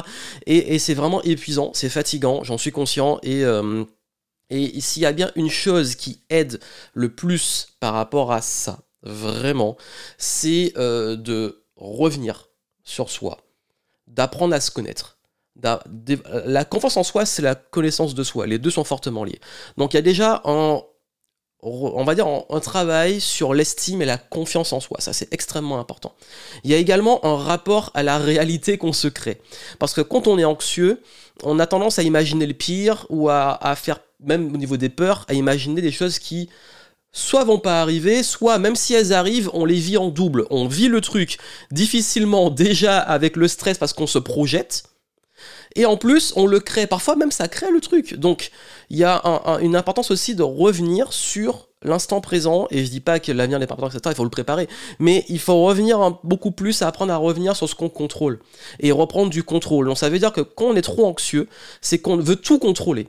Et, 0.46 0.74
et 0.74 0.78
c'est 0.78 0.94
vraiment 0.94 1.22
épuisant, 1.22 1.72
c'est 1.74 1.88
fatigant, 1.90 2.44
j'en 2.44 2.56
suis 2.56 2.72
conscient, 2.72 3.18
et... 3.22 3.44
Et 4.50 4.80
s'il 4.80 5.02
y 5.02 5.06
a 5.06 5.12
bien 5.12 5.30
une 5.34 5.50
chose 5.50 5.94
qui 5.94 6.22
aide 6.28 6.60
le 6.92 7.14
plus 7.14 7.68
par 7.80 7.94
rapport 7.94 8.32
à 8.32 8.42
ça, 8.42 8.80
vraiment, 9.02 9.76
c'est 10.18 10.72
euh, 10.76 11.16
de 11.16 11.64
revenir 11.76 12.50
sur 12.84 13.10
soi, 13.10 13.38
d'apprendre 14.06 14.54
à 14.54 14.60
se 14.60 14.70
connaître. 14.70 15.18
La 15.56 16.64
confiance 16.64 16.96
en 16.96 17.02
soi, 17.04 17.26
c'est 17.26 17.42
la 17.42 17.54
connaissance 17.54 18.14
de 18.14 18.24
soi. 18.24 18.46
Les 18.46 18.58
deux 18.58 18.70
sont 18.70 18.84
fortement 18.84 19.24
liés. 19.24 19.40
Donc 19.76 19.92
il 19.92 19.96
y 19.96 19.98
a 19.98 20.02
déjà 20.02 20.42
un, 20.44 20.82
on 21.62 22.02
va 22.04 22.14
dire, 22.14 22.26
un 22.26 22.60
travail 22.60 23.20
sur 23.20 23.54
l'estime 23.54 24.02
et 24.02 24.04
la 24.04 24.18
confiance 24.18 24.72
en 24.72 24.80
soi. 24.80 24.96
Ça, 25.00 25.12
c'est 25.12 25.32
extrêmement 25.32 25.78
important. 25.78 26.14
Il 26.64 26.70
y 26.70 26.74
a 26.74 26.78
également 26.78 27.24
un 27.24 27.36
rapport 27.36 27.90
à 27.94 28.02
la 28.02 28.18
réalité 28.18 28.78
qu'on 28.78 28.92
se 28.92 29.08
crée. 29.08 29.40
Parce 29.78 29.94
que 29.94 30.00
quand 30.00 30.26
on 30.26 30.38
est 30.38 30.44
anxieux, 30.44 31.02
on 31.44 31.60
a 31.60 31.66
tendance 31.66 31.98
à 31.98 32.02
imaginer 32.02 32.46
le 32.46 32.54
pire 32.54 33.06
ou 33.10 33.28
à, 33.28 33.52
à 33.64 33.76
faire 33.76 34.00
même 34.24 34.52
au 34.54 34.56
niveau 34.56 34.76
des 34.76 34.88
peurs, 34.88 35.24
à 35.28 35.34
imaginer 35.34 35.80
des 35.80 35.92
choses 35.92 36.18
qui 36.18 36.48
soit 37.12 37.44
vont 37.44 37.58
pas 37.58 37.82
arriver, 37.82 38.22
soit 38.22 38.58
même 38.58 38.76
si 38.76 38.94
elles 38.94 39.12
arrivent, 39.12 39.50
on 39.52 39.64
les 39.64 39.78
vit 39.78 39.98
en 39.98 40.08
double. 40.08 40.46
On 40.50 40.66
vit 40.66 40.88
le 40.88 41.00
truc 41.00 41.38
difficilement 41.70 42.50
déjà 42.50 42.98
avec 42.98 43.36
le 43.36 43.48
stress 43.48 43.78
parce 43.78 43.92
qu'on 43.92 44.06
se 44.06 44.18
projette. 44.18 44.84
Et 45.74 45.86
en 45.86 45.96
plus, 45.96 46.32
on 46.36 46.46
le 46.46 46.60
crée. 46.60 46.86
Parfois 46.86 47.16
même, 47.16 47.30
ça 47.30 47.48
crée 47.48 47.70
le 47.70 47.80
truc. 47.80 48.14
Donc, 48.14 48.50
il 48.90 48.98
y 48.98 49.04
a 49.04 49.22
une 49.62 49.74
importance 49.74 50.10
aussi 50.10 50.34
de 50.34 50.42
revenir 50.42 51.12
sur 51.12 51.68
l'instant 51.82 52.20
présent. 52.20 52.66
Et 52.70 52.84
je 52.84 52.90
dis 52.90 53.00
pas 53.00 53.20
que 53.20 53.32
l'avenir 53.32 53.58
n'est 53.58 53.66
pas 53.66 53.74
important, 53.74 53.96
etc. 53.96 54.12
Il 54.14 54.16
faut 54.16 54.24
le 54.24 54.30
préparer. 54.30 54.68
Mais 54.98 55.24
il 55.28 55.38
faut 55.38 55.62
revenir 55.64 56.18
beaucoup 56.24 56.50
plus 56.50 56.82
à 56.82 56.88
apprendre 56.88 57.12
à 57.12 57.16
revenir 57.16 57.56
sur 57.56 57.68
ce 57.68 57.74
qu'on 57.74 57.88
contrôle. 57.88 58.40
Et 58.80 58.92
reprendre 58.92 59.30
du 59.30 59.42
contrôle. 59.42 59.86
Donc, 59.86 59.98
ça 59.98 60.10
veut 60.10 60.18
dire 60.18 60.32
que 60.32 60.42
quand 60.42 60.66
on 60.66 60.76
est 60.76 60.82
trop 60.82 61.06
anxieux, 61.06 61.48
c'est 61.80 61.98
qu'on 61.98 62.18
veut 62.18 62.36
tout 62.36 62.58
contrôler. 62.58 63.08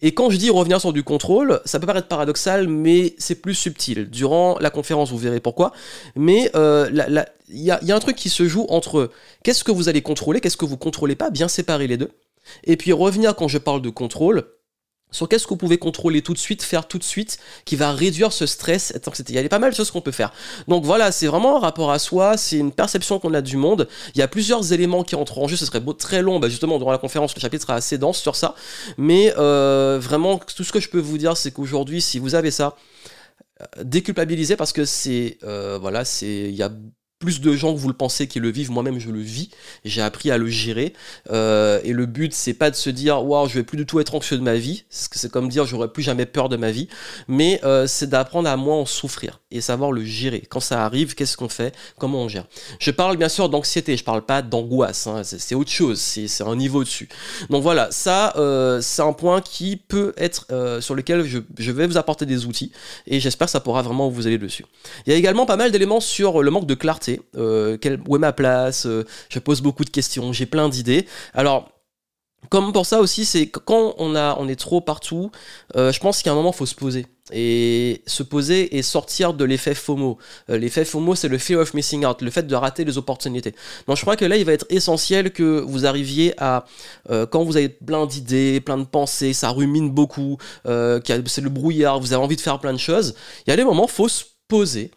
Et 0.00 0.12
quand 0.12 0.30
je 0.30 0.36
dis 0.36 0.50
revenir 0.50 0.80
sur 0.80 0.92
du 0.92 1.02
contrôle, 1.02 1.60
ça 1.64 1.80
peut 1.80 1.86
paraître 1.86 2.08
paradoxal, 2.08 2.68
mais 2.68 3.14
c'est 3.18 3.34
plus 3.34 3.54
subtil. 3.54 4.08
Durant 4.08 4.56
la 4.60 4.70
conférence, 4.70 5.10
vous 5.10 5.18
verrez 5.18 5.40
pourquoi. 5.40 5.72
Mais 6.14 6.50
euh, 6.54 6.88
il 7.48 7.62
y, 7.62 7.70
a, 7.70 7.96
un 7.96 7.98
truc 7.98 8.16
qui 8.16 8.28
se 8.28 8.46
joue 8.46 8.66
entre 8.68 9.10
qu'est-ce 9.42 9.64
que 9.64 9.72
vous 9.72 9.88
allez 9.88 10.02
contrôler, 10.02 10.40
qu'est-ce 10.40 10.56
que 10.56 10.64
vous 10.64 10.76
contrôlez 10.76 11.16
pas, 11.16 11.30
bien 11.30 11.48
séparer 11.48 11.86
les 11.86 11.96
deux. 11.96 12.10
Et 12.64 12.76
puis 12.76 12.92
revenir 12.92 13.34
quand 13.34 13.48
je 13.48 13.58
parle 13.58 13.82
de 13.82 13.90
contrôle, 13.90 14.44
sur 15.10 15.28
qu'est-ce 15.28 15.44
que 15.44 15.50
vous 15.50 15.56
pouvez 15.56 15.78
contrôler 15.78 16.22
tout 16.22 16.34
de 16.34 16.38
suite, 16.38 16.62
faire 16.62 16.86
tout 16.86 16.98
de 16.98 17.04
suite, 17.04 17.38
qui 17.64 17.76
va 17.76 17.92
réduire 17.92 18.32
ce 18.32 18.46
stress, 18.46 18.92
Il 19.28 19.34
y 19.34 19.38
a 19.38 19.48
pas 19.48 19.58
mal 19.58 19.70
de 19.70 19.76
choses 19.76 19.90
qu'on 19.90 20.00
peut 20.00 20.12
faire. 20.12 20.32
Donc 20.66 20.84
voilà, 20.84 21.12
c'est 21.12 21.26
vraiment 21.26 21.56
un 21.56 21.60
rapport 21.60 21.90
à 21.90 21.98
soi, 21.98 22.36
c'est 22.36 22.56
une 22.56 22.72
perception 22.72 23.18
qu'on 23.18 23.34
a 23.34 23.40
du 23.40 23.56
monde. 23.56 23.88
Il 24.14 24.18
y 24.18 24.22
a 24.22 24.28
plusieurs 24.28 24.72
éléments 24.72 25.04
qui 25.04 25.14
entrent 25.14 25.38
en 25.38 25.48
jeu, 25.48 25.56
ce 25.56 25.66
serait 25.66 25.82
très 25.98 26.22
long, 26.22 26.38
bah 26.38 26.48
justement, 26.48 26.78
durant 26.78 26.92
la 26.92 26.98
conférence, 26.98 27.34
le 27.34 27.40
chapitre 27.40 27.62
sera 27.62 27.74
assez 27.74 27.98
dense 27.98 28.18
sur 28.18 28.36
ça. 28.36 28.54
Mais 28.96 29.32
euh, 29.38 29.98
vraiment, 30.00 30.38
tout 30.38 30.64
ce 30.64 30.72
que 30.72 30.80
je 30.80 30.88
peux 30.88 31.00
vous 31.00 31.18
dire, 31.18 31.36
c'est 31.36 31.50
qu'aujourd'hui, 31.50 32.00
si 32.00 32.18
vous 32.18 32.34
avez 32.34 32.50
ça, 32.50 32.76
euh, 33.60 33.84
déculpabilisez 33.84 34.56
parce 34.56 34.72
que 34.72 34.84
c'est, 34.84 35.38
euh, 35.42 35.78
voilà, 35.80 36.04
c'est, 36.04 36.26
il 36.26 36.54
y 36.54 36.62
a 36.62 36.70
plus 37.18 37.40
de 37.40 37.52
gens 37.52 37.74
que 37.74 37.78
vous 37.78 37.88
le 37.88 37.94
pensez 37.94 38.28
qui 38.28 38.38
le 38.38 38.50
vivent. 38.50 38.70
Moi-même, 38.70 38.98
je 39.00 39.10
le 39.10 39.20
vis. 39.20 39.50
J'ai 39.84 40.02
appris 40.02 40.30
à 40.30 40.38
le 40.38 40.46
gérer. 40.46 40.92
Euh, 41.30 41.80
et 41.82 41.92
le 41.92 42.06
but, 42.06 42.32
c'est 42.32 42.54
pas 42.54 42.70
de 42.70 42.76
se 42.76 42.90
dire, 42.90 43.24
waouh, 43.24 43.48
je 43.48 43.54
vais 43.54 43.64
plus 43.64 43.76
du 43.76 43.86
tout 43.86 43.98
être 43.98 44.14
anxieux 44.14 44.36
de 44.36 44.42
ma 44.42 44.54
vie. 44.54 44.84
C'est 44.88 45.30
comme 45.30 45.48
dire, 45.48 45.66
j'aurais 45.66 45.88
plus 45.88 46.02
jamais 46.02 46.26
peur 46.26 46.48
de 46.48 46.56
ma 46.56 46.70
vie. 46.70 46.88
Mais 47.26 47.60
euh, 47.64 47.86
c'est 47.86 48.08
d'apprendre 48.08 48.48
à 48.48 48.56
moins 48.56 48.76
en 48.76 48.86
souffrir 48.86 49.40
et 49.50 49.60
savoir 49.60 49.90
le 49.90 50.04
gérer. 50.04 50.44
Quand 50.48 50.60
ça 50.60 50.84
arrive, 50.84 51.14
qu'est-ce 51.14 51.36
qu'on 51.36 51.48
fait? 51.48 51.74
Comment 51.98 52.22
on 52.22 52.28
gère? 52.28 52.46
Je 52.78 52.90
parle 52.92 53.16
bien 53.16 53.28
sûr 53.28 53.48
d'anxiété. 53.48 53.96
Je 53.96 54.04
parle 54.04 54.22
pas 54.24 54.40
d'angoisse. 54.42 55.08
Hein. 55.08 55.22
C'est 55.24 55.56
autre 55.56 55.70
chose. 55.70 55.98
C'est 55.98 56.42
un 56.42 56.54
niveau 56.54 56.84
dessus. 56.84 57.08
Donc 57.50 57.62
voilà, 57.64 57.90
ça, 57.90 58.32
euh, 58.36 58.80
c'est 58.80 59.02
un 59.02 59.12
point 59.12 59.40
qui 59.40 59.76
peut 59.76 60.12
être 60.16 60.46
sur 60.80 60.94
lequel 60.94 61.24
je, 61.24 61.38
je 61.58 61.72
vais 61.72 61.86
vous 61.86 61.96
apporter 61.96 62.26
des 62.26 62.46
outils. 62.46 62.70
Et 63.06 63.18
j'espère 63.18 63.46
que 63.46 63.52
ça 63.52 63.60
pourra 63.60 63.82
vraiment 63.82 64.08
vous 64.08 64.26
aller 64.26 64.38
dessus. 64.38 64.64
Il 65.06 65.12
y 65.12 65.16
a 65.16 65.18
également 65.18 65.46
pas 65.46 65.56
mal 65.56 65.72
d'éléments 65.72 66.00
sur 66.00 66.42
le 66.42 66.50
manque 66.50 66.66
de 66.66 66.74
clarté 66.74 67.07
euh, 67.36 67.76
où 68.06 68.16
est 68.16 68.18
ma 68.18 68.32
place, 68.32 68.86
euh, 68.86 69.04
je 69.28 69.38
pose 69.38 69.60
beaucoup 69.60 69.84
de 69.84 69.90
questions, 69.90 70.32
j'ai 70.32 70.46
plein 70.46 70.68
d'idées. 70.68 71.06
Alors, 71.34 71.70
comme 72.50 72.72
pour 72.72 72.86
ça 72.86 73.00
aussi, 73.00 73.24
c'est 73.24 73.48
quand 73.48 73.94
on, 73.98 74.14
a, 74.14 74.36
on 74.38 74.48
est 74.48 74.58
trop 74.58 74.80
partout, 74.80 75.30
euh, 75.76 75.92
je 75.92 76.00
pense 76.00 76.22
qu'à 76.22 76.32
un 76.32 76.34
moment, 76.34 76.50
il 76.52 76.56
faut 76.56 76.66
se 76.66 76.74
poser. 76.74 77.06
Et 77.30 78.02
se 78.06 78.22
poser 78.22 78.78
et 78.78 78.82
sortir 78.82 79.34
de 79.34 79.44
l'effet 79.44 79.74
FOMO. 79.74 80.16
l'effet 80.48 80.86
FOMO, 80.86 81.14
c'est 81.14 81.28
le 81.28 81.36
fear 81.36 81.60
of 81.60 81.74
missing 81.74 82.06
out, 82.06 82.22
le 82.22 82.30
fait 82.30 82.46
de 82.46 82.54
rater 82.54 82.84
les 82.84 82.96
opportunités. 82.96 83.54
Donc 83.86 83.98
je 83.98 84.00
crois 84.00 84.16
que 84.16 84.24
là, 84.24 84.38
il 84.38 84.46
va 84.46 84.54
être 84.54 84.64
essentiel 84.70 85.30
que 85.30 85.60
vous 85.60 85.84
arriviez 85.84 86.32
à, 86.38 86.64
quand 87.30 87.44
vous 87.44 87.58
avez 87.58 87.68
plein 87.68 88.06
d'idées, 88.06 88.62
plein 88.62 88.78
de 88.78 88.84
pensées, 88.84 89.34
ça 89.34 89.50
rumine 89.50 89.90
beaucoup, 89.90 90.38
c'est 90.64 91.40
le 91.42 91.50
brouillard, 91.50 92.00
vous 92.00 92.14
avez 92.14 92.22
envie 92.22 92.36
de 92.36 92.40
faire 92.40 92.58
plein 92.60 92.72
de 92.72 92.78
choses, 92.78 93.14
il 93.46 93.50
y 93.50 93.52
a 93.52 93.56
des 93.56 93.64
moments, 93.64 93.84
il 93.84 93.92
faut 93.92 94.08
se 94.08 94.24
poser 94.48 94.90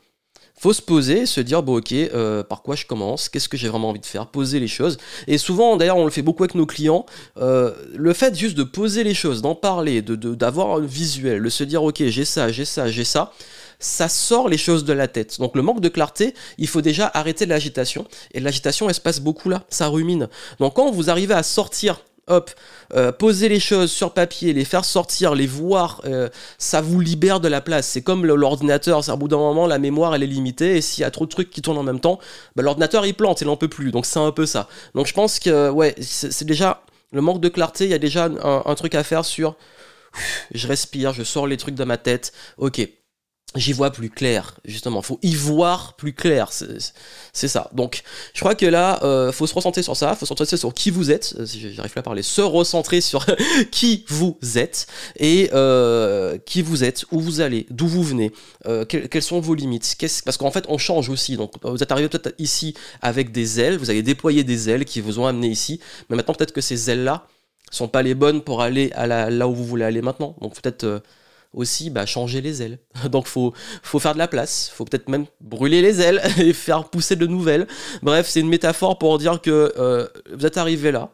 faut 0.61 0.73
se 0.73 0.81
poser, 0.83 1.25
se 1.25 1.41
dire 1.41 1.63
bon 1.63 1.77
ok, 1.77 1.91
euh, 1.91 2.43
par 2.43 2.61
quoi 2.61 2.75
je 2.75 2.85
commence, 2.85 3.29
qu'est-ce 3.29 3.49
que 3.49 3.57
j'ai 3.57 3.67
vraiment 3.67 3.89
envie 3.89 3.99
de 3.99 4.05
faire, 4.05 4.27
poser 4.27 4.59
les 4.59 4.67
choses. 4.67 4.99
Et 5.25 5.39
souvent, 5.39 5.75
d'ailleurs, 5.75 5.97
on 5.97 6.05
le 6.05 6.11
fait 6.11 6.21
beaucoup 6.21 6.43
avec 6.43 6.53
nos 6.53 6.67
clients. 6.67 7.07
Euh, 7.37 7.73
le 7.95 8.13
fait 8.13 8.35
juste 8.35 8.55
de 8.55 8.61
poser 8.63 9.03
les 9.03 9.15
choses, 9.15 9.41
d'en 9.41 9.55
parler, 9.55 10.03
de 10.03 10.15
d'avoir 10.35 10.77
un 10.77 10.81
visuel, 10.81 11.41
de 11.41 11.49
se 11.49 11.63
dire 11.63 11.81
ok, 11.81 12.03
j'ai 12.05 12.25
ça, 12.25 12.51
j'ai 12.51 12.65
ça, 12.65 12.91
j'ai 12.91 13.05
ça. 13.05 13.33
Ça 13.79 14.07
sort 14.07 14.49
les 14.49 14.59
choses 14.59 14.85
de 14.85 14.93
la 14.93 15.07
tête. 15.07 15.39
Donc 15.39 15.55
le 15.55 15.63
manque 15.63 15.81
de 15.81 15.89
clarté, 15.89 16.35
il 16.59 16.67
faut 16.67 16.81
déjà 16.81 17.09
arrêter 17.11 17.47
l'agitation. 17.47 18.05
Et 18.35 18.39
l'agitation, 18.39 18.87
elle 18.87 18.93
se 18.93 19.01
passe 19.01 19.19
beaucoup 19.19 19.49
là, 19.49 19.63
ça 19.69 19.87
rumine. 19.87 20.29
Donc 20.59 20.75
quand 20.75 20.91
vous 20.91 21.09
arrivez 21.09 21.33
à 21.33 21.41
sortir 21.41 22.03
hop, 22.31 22.51
euh, 22.93 23.11
poser 23.11 23.49
les 23.49 23.59
choses 23.59 23.91
sur 23.91 24.13
papier, 24.13 24.53
les 24.53 24.65
faire 24.65 24.85
sortir, 24.85 25.35
les 25.35 25.47
voir, 25.47 26.01
euh, 26.05 26.29
ça 26.57 26.81
vous 26.81 26.99
libère 26.99 27.39
de 27.39 27.47
la 27.47 27.61
place. 27.61 27.87
C'est 27.87 28.01
comme 28.01 28.25
l'ordinateur, 28.25 29.03
c'est 29.03 29.11
à 29.11 29.15
bout 29.15 29.27
d'un 29.27 29.37
moment, 29.37 29.67
la 29.67 29.79
mémoire 29.79 30.15
elle 30.15 30.23
est 30.23 30.27
limitée, 30.27 30.77
et 30.77 30.81
s'il 30.81 31.01
y 31.01 31.05
a 31.05 31.11
trop 31.11 31.25
de 31.25 31.31
trucs 31.31 31.49
qui 31.49 31.61
tournent 31.61 31.77
en 31.77 31.83
même 31.83 31.99
temps, 31.99 32.19
bah, 32.55 32.63
l'ordinateur 32.63 33.05
il 33.05 33.13
plante, 33.13 33.41
il 33.41 33.47
n'en 33.47 33.57
peut 33.57 33.67
plus. 33.67 33.91
Donc 33.91 34.05
c'est 34.05 34.19
un 34.19 34.31
peu 34.31 34.45
ça. 34.45 34.67
Donc 34.95 35.07
je 35.07 35.13
pense 35.13 35.39
que, 35.39 35.69
ouais, 35.69 35.95
c'est 35.99 36.45
déjà 36.45 36.83
le 37.11 37.21
manque 37.21 37.41
de 37.41 37.49
clarté, 37.49 37.85
il 37.85 37.91
y 37.91 37.93
a 37.93 37.99
déjà 37.99 38.29
un 38.43 38.75
truc 38.75 38.95
à 38.95 39.03
faire 39.03 39.25
sur 39.25 39.55
je 40.53 40.67
respire, 40.67 41.13
je 41.13 41.23
sors 41.23 41.47
les 41.47 41.57
trucs 41.57 41.75
de 41.75 41.83
ma 41.83 41.97
tête, 41.97 42.33
ok, 42.57 42.87
j'y 43.55 43.73
vois 43.73 43.91
plus 43.91 44.09
clair 44.09 44.59
justement. 44.63 45.01
Faut 45.01 45.19
y 45.21 45.35
voir 45.35 45.95
plus 45.95 46.13
clair 46.13 46.51
c'est 46.51 47.47
ça. 47.47 47.69
Donc 47.73 48.03
je 48.33 48.39
crois 48.39 48.55
que 48.55 48.65
là 48.65 48.99
euh, 49.03 49.31
faut 49.31 49.47
se 49.47 49.53
recentrer 49.53 49.83
sur 49.83 49.97
ça 49.97 50.15
faut 50.15 50.25
se 50.25 50.33
recentrer 50.33 50.57
sur 50.57 50.73
qui 50.73 50.89
vous 50.89 51.11
êtes. 51.11 51.35
Euh, 51.37 51.45
j'arrive 51.45 51.91
plus 51.91 51.99
à 51.99 52.03
parler. 52.03 52.23
Se 52.23 52.41
recentrer 52.41 53.01
sur 53.01 53.25
qui 53.71 54.05
vous 54.07 54.37
êtes 54.55 54.87
et 55.17 55.49
euh, 55.53 56.37
qui 56.45 56.61
vous 56.61 56.83
êtes 56.83 57.05
où 57.11 57.19
vous 57.19 57.41
allez 57.41 57.65
d'où 57.69 57.87
vous 57.87 58.03
venez 58.03 58.31
euh, 58.67 58.85
quelles 58.85 59.21
sont 59.21 59.39
vos 59.39 59.55
limites 59.55 59.97
parce 60.25 60.37
qu'en 60.37 60.51
fait 60.51 60.65
on 60.69 60.77
change 60.77 61.09
aussi. 61.09 61.35
Donc 61.35 61.53
vous 61.63 61.83
êtes 61.83 61.91
arrivé 61.91 62.07
peut-être 62.07 62.33
ici 62.39 62.73
avec 63.01 63.31
des 63.31 63.59
ailes 63.59 63.77
vous 63.77 63.89
avez 63.89 64.03
déployé 64.03 64.43
des 64.43 64.69
ailes 64.69 64.85
qui 64.85 65.01
vous 65.01 65.19
ont 65.19 65.25
amené 65.25 65.47
ici 65.47 65.79
mais 66.09 66.15
maintenant 66.15 66.33
peut-être 66.33 66.53
que 66.53 66.61
ces 66.61 66.89
ailes 66.89 67.03
là 67.03 67.27
sont 67.69 67.87
pas 67.87 68.01
les 68.01 68.15
bonnes 68.15 68.41
pour 68.41 68.61
aller 68.61 68.91
à 68.93 69.07
là 69.07 69.47
où 69.47 69.53
vous 69.53 69.65
voulez 69.65 69.85
aller 69.85 70.01
maintenant. 70.01 70.35
Donc 70.41 70.59
peut-être 70.59 71.01
aussi 71.53 71.89
bah, 71.89 72.05
changer 72.05 72.41
les 72.41 72.61
ailes. 72.61 72.79
Donc 73.09 73.27
faut 73.27 73.53
faut 73.83 73.99
faire 73.99 74.13
de 74.13 74.19
la 74.19 74.27
place, 74.27 74.71
faut 74.73 74.85
peut-être 74.85 75.09
même 75.09 75.25
brûler 75.39 75.81
les 75.81 76.01
ailes 76.01 76.21
et 76.37 76.53
faire 76.53 76.89
pousser 76.89 77.15
de 77.15 77.27
nouvelles. 77.27 77.67
Bref, 78.01 78.27
c'est 78.29 78.39
une 78.39 78.49
métaphore 78.49 78.97
pour 78.97 79.17
dire 79.17 79.41
que 79.41 79.73
euh, 79.77 80.07
vous 80.33 80.45
êtes 80.45 80.57
arrivé 80.57 80.91
là, 80.91 81.11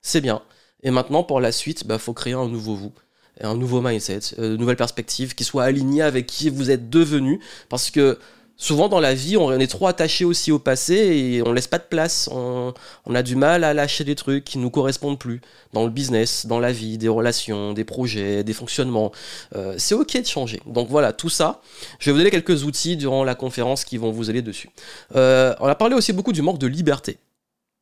c'est 0.00 0.20
bien. 0.20 0.42
Et 0.82 0.90
maintenant 0.90 1.22
pour 1.22 1.40
la 1.40 1.52
suite, 1.52 1.86
bah 1.86 1.98
faut 1.98 2.12
créer 2.12 2.34
un 2.34 2.48
nouveau 2.48 2.74
vous, 2.74 2.92
un 3.40 3.56
nouveau 3.56 3.80
mindset, 3.80 4.20
euh, 4.38 4.54
une 4.54 4.60
nouvelle 4.60 4.76
perspective 4.76 5.34
qui 5.34 5.44
soit 5.44 5.64
alignée 5.64 6.02
avec 6.02 6.26
qui 6.26 6.50
vous 6.50 6.70
êtes 6.70 6.90
devenu 6.90 7.40
parce 7.68 7.90
que 7.90 8.18
souvent 8.62 8.88
dans 8.88 9.00
la 9.00 9.12
vie, 9.12 9.36
on 9.36 9.52
est 9.58 9.66
trop 9.66 9.88
attaché 9.88 10.24
aussi 10.24 10.52
au 10.52 10.58
passé 10.58 10.94
et 10.94 11.42
on 11.42 11.52
laisse 11.52 11.66
pas 11.66 11.78
de 11.78 11.84
place. 11.84 12.28
On, 12.32 12.72
a 13.12 13.22
du 13.22 13.36
mal 13.36 13.64
à 13.64 13.74
lâcher 13.74 14.04
des 14.04 14.14
trucs 14.14 14.44
qui 14.44 14.58
nous 14.58 14.70
correspondent 14.70 15.18
plus 15.18 15.40
dans 15.72 15.84
le 15.84 15.90
business, 15.90 16.46
dans 16.46 16.60
la 16.60 16.72
vie, 16.72 16.96
des 16.96 17.08
relations, 17.08 17.72
des 17.72 17.84
projets, 17.84 18.44
des 18.44 18.52
fonctionnements. 18.52 19.10
Euh, 19.56 19.74
c'est 19.78 19.94
ok 19.94 20.16
de 20.16 20.26
changer. 20.26 20.62
Donc 20.66 20.88
voilà, 20.88 21.12
tout 21.12 21.28
ça. 21.28 21.60
Je 21.98 22.06
vais 22.06 22.12
vous 22.12 22.18
donner 22.18 22.30
quelques 22.30 22.62
outils 22.64 22.96
durant 22.96 23.24
la 23.24 23.34
conférence 23.34 23.84
qui 23.84 23.98
vont 23.98 24.12
vous 24.12 24.30
aider 24.30 24.42
dessus. 24.42 24.70
Euh, 25.16 25.54
on 25.60 25.66
a 25.66 25.74
parlé 25.74 25.94
aussi 25.94 26.12
beaucoup 26.12 26.32
du 26.32 26.40
manque 26.40 26.58
de 26.58 26.68
liberté. 26.68 27.18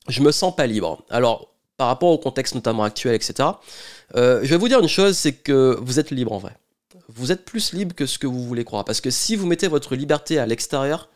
Je 0.08 0.22
me 0.22 0.32
sens 0.32 0.56
pas 0.56 0.66
libre. 0.66 1.04
Alors, 1.10 1.49
par 1.76 1.88
rapport 1.88 2.10
au 2.10 2.18
contexte 2.18 2.54
notamment 2.54 2.84
actuel, 2.84 3.14
etc. 3.14 3.50
Euh, 4.16 4.40
je 4.42 4.49
vais 4.49 4.56
vous 4.56 4.68
dire 4.68 4.80
une 4.80 4.88
chose, 4.88 5.16
c'est 5.16 5.32
que 5.32 5.78
vous 5.80 6.00
êtes 6.00 6.10
libre 6.10 6.32
en 6.32 6.38
vrai 6.38 6.56
vous 7.14 7.33
êtes 7.33 7.45
plus 7.45 7.73
libre 7.73 7.95
que 7.95 8.07
ce 8.07 8.19
que 8.19 8.26
vous 8.26 8.45
voulez 8.45 8.64
croire. 8.64 8.85
Parce 8.85 9.00
que 9.00 9.11
si 9.11 9.37
vous 9.37 9.47
mettez 9.47 9.69
votre 9.69 9.97
liberté 9.97 10.38
à 10.38 10.47
l'extérieur, 10.47 11.09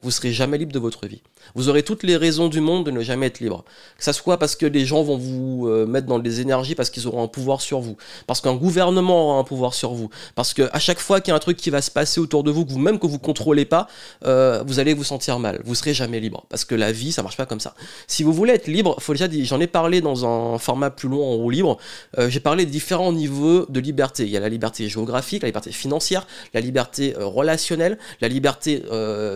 vous 0.00 0.10
serez 0.10 0.32
jamais 0.32 0.58
libre 0.58 0.72
de 0.72 0.78
votre 0.78 1.06
vie. 1.06 1.22
Vous 1.54 1.68
aurez 1.68 1.82
toutes 1.82 2.02
les 2.02 2.16
raisons 2.16 2.48
du 2.48 2.60
monde 2.60 2.84
de 2.86 2.90
ne 2.90 3.02
jamais 3.02 3.26
être 3.26 3.40
libre. 3.40 3.64
Que 3.96 4.04
ça 4.04 4.12
soit 4.12 4.38
parce 4.38 4.56
que 4.56 4.66
les 4.66 4.84
gens 4.84 5.02
vont 5.02 5.16
vous 5.16 5.66
euh, 5.68 5.86
mettre 5.86 6.06
dans 6.06 6.18
des 6.18 6.40
énergies 6.40 6.74
parce 6.74 6.90
qu'ils 6.90 7.06
auront 7.06 7.22
un 7.22 7.28
pouvoir 7.28 7.60
sur 7.60 7.80
vous, 7.80 7.96
parce 8.26 8.40
qu'un 8.40 8.54
gouvernement 8.54 9.30
aura 9.30 9.40
un 9.40 9.44
pouvoir 9.44 9.74
sur 9.74 9.92
vous, 9.92 10.10
parce 10.34 10.54
que 10.54 10.68
à 10.72 10.78
chaque 10.78 10.98
fois 10.98 11.20
qu'il 11.20 11.30
y 11.30 11.32
a 11.32 11.36
un 11.36 11.40
truc 11.40 11.56
qui 11.56 11.70
va 11.70 11.80
se 11.80 11.90
passer 11.90 12.20
autour 12.20 12.42
de 12.42 12.50
vous, 12.50 12.64
que 12.64 12.72
vous 12.72 12.78
même 12.78 12.98
que 12.98 13.06
vous 13.06 13.18
contrôlez 13.18 13.64
pas, 13.64 13.86
euh, 14.24 14.62
vous 14.66 14.78
allez 14.78 14.94
vous 14.94 15.04
sentir 15.04 15.38
mal. 15.38 15.60
Vous 15.64 15.74
serez 15.74 15.94
jamais 15.94 16.20
libre 16.20 16.44
parce 16.48 16.64
que 16.64 16.74
la 16.74 16.92
vie 16.92 17.12
ça 17.12 17.22
marche 17.22 17.36
pas 17.36 17.46
comme 17.46 17.60
ça. 17.60 17.74
Si 18.06 18.22
vous 18.22 18.32
voulez 18.32 18.54
être 18.54 18.66
libre, 18.66 18.96
faut 19.00 19.12
déjà 19.12 19.28
j'en 19.44 19.60
ai 19.60 19.66
parlé 19.66 20.00
dans 20.00 20.26
un 20.26 20.58
format 20.58 20.90
plus 20.90 21.08
long 21.08 21.24
en 21.24 21.36
roue 21.36 21.50
libre. 21.50 21.78
Euh, 22.18 22.28
j'ai 22.28 22.40
parlé 22.40 22.66
de 22.66 22.70
différents 22.70 23.12
niveaux 23.12 23.66
de 23.68 23.80
liberté. 23.80 24.24
Il 24.24 24.30
y 24.30 24.36
a 24.36 24.40
la 24.40 24.48
liberté 24.48 24.88
géographique, 24.88 25.42
la 25.42 25.48
liberté 25.48 25.72
financière, 25.72 26.26
la 26.54 26.60
liberté 26.60 27.14
relationnelle, 27.16 27.98
la 28.20 28.28
liberté 28.28 28.82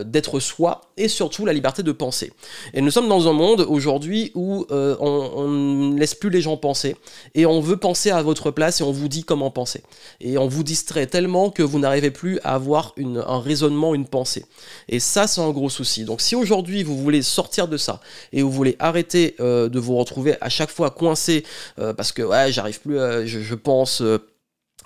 d'être 0.04 0.40
soi 0.40 0.83
et 0.97 1.09
surtout 1.09 1.45
la 1.45 1.52
liberté 1.52 1.83
de 1.83 1.89
penser. 1.92 2.32
Et 2.75 2.80
nous 2.80 2.90
sommes 2.90 3.09
dans 3.09 3.28
un 3.28 3.32
monde 3.32 3.64
aujourd'hui 3.68 4.32
où 4.35 4.66
euh, 4.70 4.97
on, 5.00 5.49
ne 5.49 5.99
laisse 5.99 6.14
plus 6.14 6.30
les 6.30 6.40
gens 6.40 6.56
penser 6.56 6.97
et 7.35 7.47
on 7.47 7.61
veut 7.61 7.76
penser 7.76 8.11
à 8.11 8.23
votre 8.23 8.50
place 8.50 8.80
et 8.80 8.85
on 8.85 8.92
vous 8.92 9.09
dit 9.09 9.25
comment 9.25 9.50
penser. 9.50 9.82
Et 10.20 10.38
on 10.38 10.49
vous 10.49 10.62
distrait 10.62 11.06
tellement 11.06 11.50
que 11.50 11.62
vous 11.62 11.78
n'arrivez 11.78 12.11
plus 12.11 12.38
à 12.44 12.54
avoir 12.54 12.94
un 12.99 13.40
raisonnement, 13.40 13.94
une 13.94 14.06
pensée. 14.06 14.44
Et 14.88 15.00
ça, 15.00 15.26
c'est 15.26 15.40
un 15.40 15.50
gros 15.50 15.70
souci. 15.70 16.04
Donc 16.04 16.20
si 16.20 16.35
aujourd'hui 16.35 16.82
vous 16.82 16.97
voulez 16.97 17.23
sortir 17.23 17.68
de 17.68 17.76
ça 17.76 18.00
et 18.32 18.42
vous 18.42 18.50
voulez 18.50 18.76
arrêter 18.78 19.35
euh, 19.40 19.68
de 19.68 19.78
vous 19.78 19.97
retrouver 19.97 20.37
à 20.40 20.49
chaque 20.49 20.70
fois 20.70 20.90
coincé 20.90 21.44
euh, 21.78 21.92
parce 21.92 22.12
que 22.12 22.23
ouais, 22.23 22.52
j'arrive 22.52 22.80
plus, 22.80 22.97
je, 23.26 23.40
je, 23.40 23.54
pense 23.54 24.02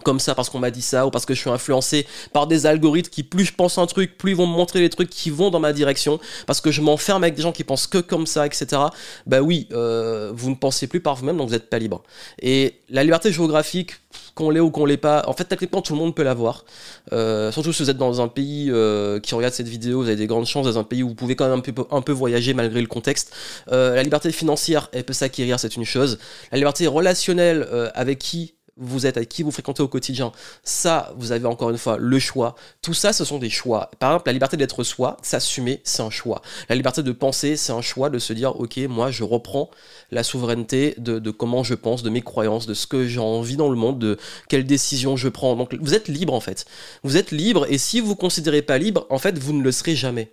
comme 0.03 0.19
ça 0.19 0.35
parce 0.35 0.51
qu'on 0.51 0.59
m'a 0.59 0.71
dit 0.71 0.83
ça 0.83 1.07
ou 1.07 1.11
parce 1.11 1.25
que 1.25 1.35
je 1.35 1.41
suis 1.41 1.51
influencé 1.51 2.07
par 2.33 2.47
des 2.47 2.67
algorithmes 2.67 3.11
qui 3.11 3.23
plus 3.23 3.45
je 3.45 3.55
pense 3.55 3.79
un 3.79 3.87
truc 3.87 4.19
plus 4.19 4.33
ils 4.33 4.37
vont 4.37 4.47
me 4.47 4.53
montrer 4.53 4.81
les 4.81 4.91
trucs 4.91 5.09
qui 5.09 5.31
vont 5.31 5.51
dans 5.51 5.61
ma 5.61 5.73
direction 5.73 6.19
parce 6.47 6.61
que 6.61 6.71
je 6.71 6.81
m'enferme 6.81 7.23
avec 7.23 7.35
des 7.35 7.43
gens 7.43 7.53
qui 7.53 7.65
pensent 7.65 7.87
que 7.87 7.99
comme 7.99 8.27
ça 8.27 8.47
etc 8.47 8.83
bah 9.27 9.41
oui 9.41 9.69
euh, 9.73 10.33
vous 10.35 10.51
ne 10.51 10.55
pensez 10.55 10.87
plus 10.87 11.01
par 11.01 11.15
vous-même 11.17 11.37
donc 11.37 11.49
vous 11.49 11.55
n'êtes 11.55 11.71
pas 11.71 11.79
libre. 11.79 12.03
Et 12.41 12.81
la 12.89 13.05
liberté 13.05 13.33
géographique 13.33 13.95
qu'on 14.35 14.51
l'ait 14.51 14.61
ou 14.61 14.71
qu'on 14.71 14.85
l'ait 14.85 14.97
pas 14.97 15.25
en 15.27 15.33
fait 15.33 15.45
techniquement 15.45 15.83
tout 15.83 15.93
le 15.93 15.99
monde 15.99 16.15
peut 16.15 16.23
l'avoir. 16.23 16.65
Euh, 17.13 17.53
surtout 17.53 17.73
si 17.73 17.83
vous 17.83 17.91
êtes 17.91 17.97
dans 17.97 18.21
un 18.21 18.29
pays 18.29 18.71
euh, 18.71 19.21
qui 19.21 19.35
regarde 19.35 19.55
cette 19.55 19.69
vidéo 19.69 20.03
vous 20.03 20.09
avez 20.09 20.17
des 20.17 20.27
grandes 20.27 20.47
chances 20.47 20.67
dans 20.67 20.79
un 20.79 20.85
pays 20.85 21.03
où 21.03 21.09
vous 21.09 21.15
pouvez 21.15 21.37
quand 21.37 21.49
même 21.49 21.59
un 21.59 21.61
peu, 21.61 21.85
un 21.91 22.03
peu 22.03 22.13
voyager 22.13 22.55
malgré 22.55 22.81
le 22.81 22.87
contexte. 22.87 23.35
La 23.71 24.03
liberté 24.03 24.33
financière 24.33 24.89
elle 24.93 25.05
peut 25.05 25.13
s'acquérir 25.13 25.61
c'est 25.61 25.77
une 25.77 25.85
chose. 25.85 26.19
La 26.53 26.59
liberté 26.59 26.87
relationnelle 26.87 27.69
avec 27.95 28.19
qui 28.19 28.54
vous 28.77 29.07
êtes, 29.07 29.17
avec 29.17 29.29
qui 29.29 29.43
vous 29.43 29.51
fréquentez 29.51 29.83
au 29.83 29.89
quotidien, 29.89 30.33
ça, 30.63 31.13
vous 31.17 31.33
avez 31.33 31.47
encore 31.47 31.71
une 31.71 31.79
fois 31.79 31.97
le 31.99 32.19
choix. 32.19 32.55
Tout 32.83 32.95
ça, 32.95 33.13
ce 33.13 33.25
sont 33.25 33.39
des 33.39 33.51
choix. 33.51 33.91
Par 33.99 34.11
exemple, 34.11 34.29
la 34.29 34.33
liberté 34.33 34.57
d'être 34.57 34.83
soi, 34.83 35.17
s'assumer, 35.23 35.81
c'est 35.85 36.03
un 36.03 36.11
choix. 36.11 36.43
La 36.69 36.75
liberté 36.75 37.03
de 37.03 37.13
penser, 37.13 37.57
c'est 37.57 37.73
un 37.73 37.83
choix 37.83 38.11
de 38.11 38.19
se 38.19 38.33
dire, 38.33 38.59
ok, 38.61 38.79
moi, 38.89 39.11
je 39.11 39.25
reprends 39.25 39.71
la 40.11 40.23
souveraineté 40.23 40.95
de, 40.99 41.31
comment 41.31 41.63
je 41.63 41.75
pense, 41.75 42.03
de 42.03 42.11
mes 42.11 42.23
croyances, 42.23 42.67
de 42.67 42.75
ce 42.75 42.87
que 42.87 43.07
j'ai 43.07 43.21
envie 43.21 43.57
dans 43.57 43.71
le 43.71 43.77
monde, 43.77 43.99
de 43.99 44.19
quelles 44.49 44.67
décisions 44.67 45.17
je 45.17 45.29
prends. 45.29 45.57
Donc, 45.57 45.75
vous 45.81 45.95
êtes 45.95 46.09
libre, 46.09 46.35
en 46.35 46.41
fait. 46.41 46.65
Vous 47.03 47.17
êtes 47.17 47.31
libre, 47.31 47.67
et 47.69 47.79
si 47.79 48.01
vous 48.01 48.07
ne 48.07 48.11
vous 48.11 48.17
considérez 48.17 48.63
pas 48.63 48.79
libre, 48.79 49.07
en 49.11 49.19
fait, 49.19 49.39
vous 49.39 49.53
ne 49.53 49.63
le 49.63 49.73
serez 49.73 49.95
jamais. 49.95 50.33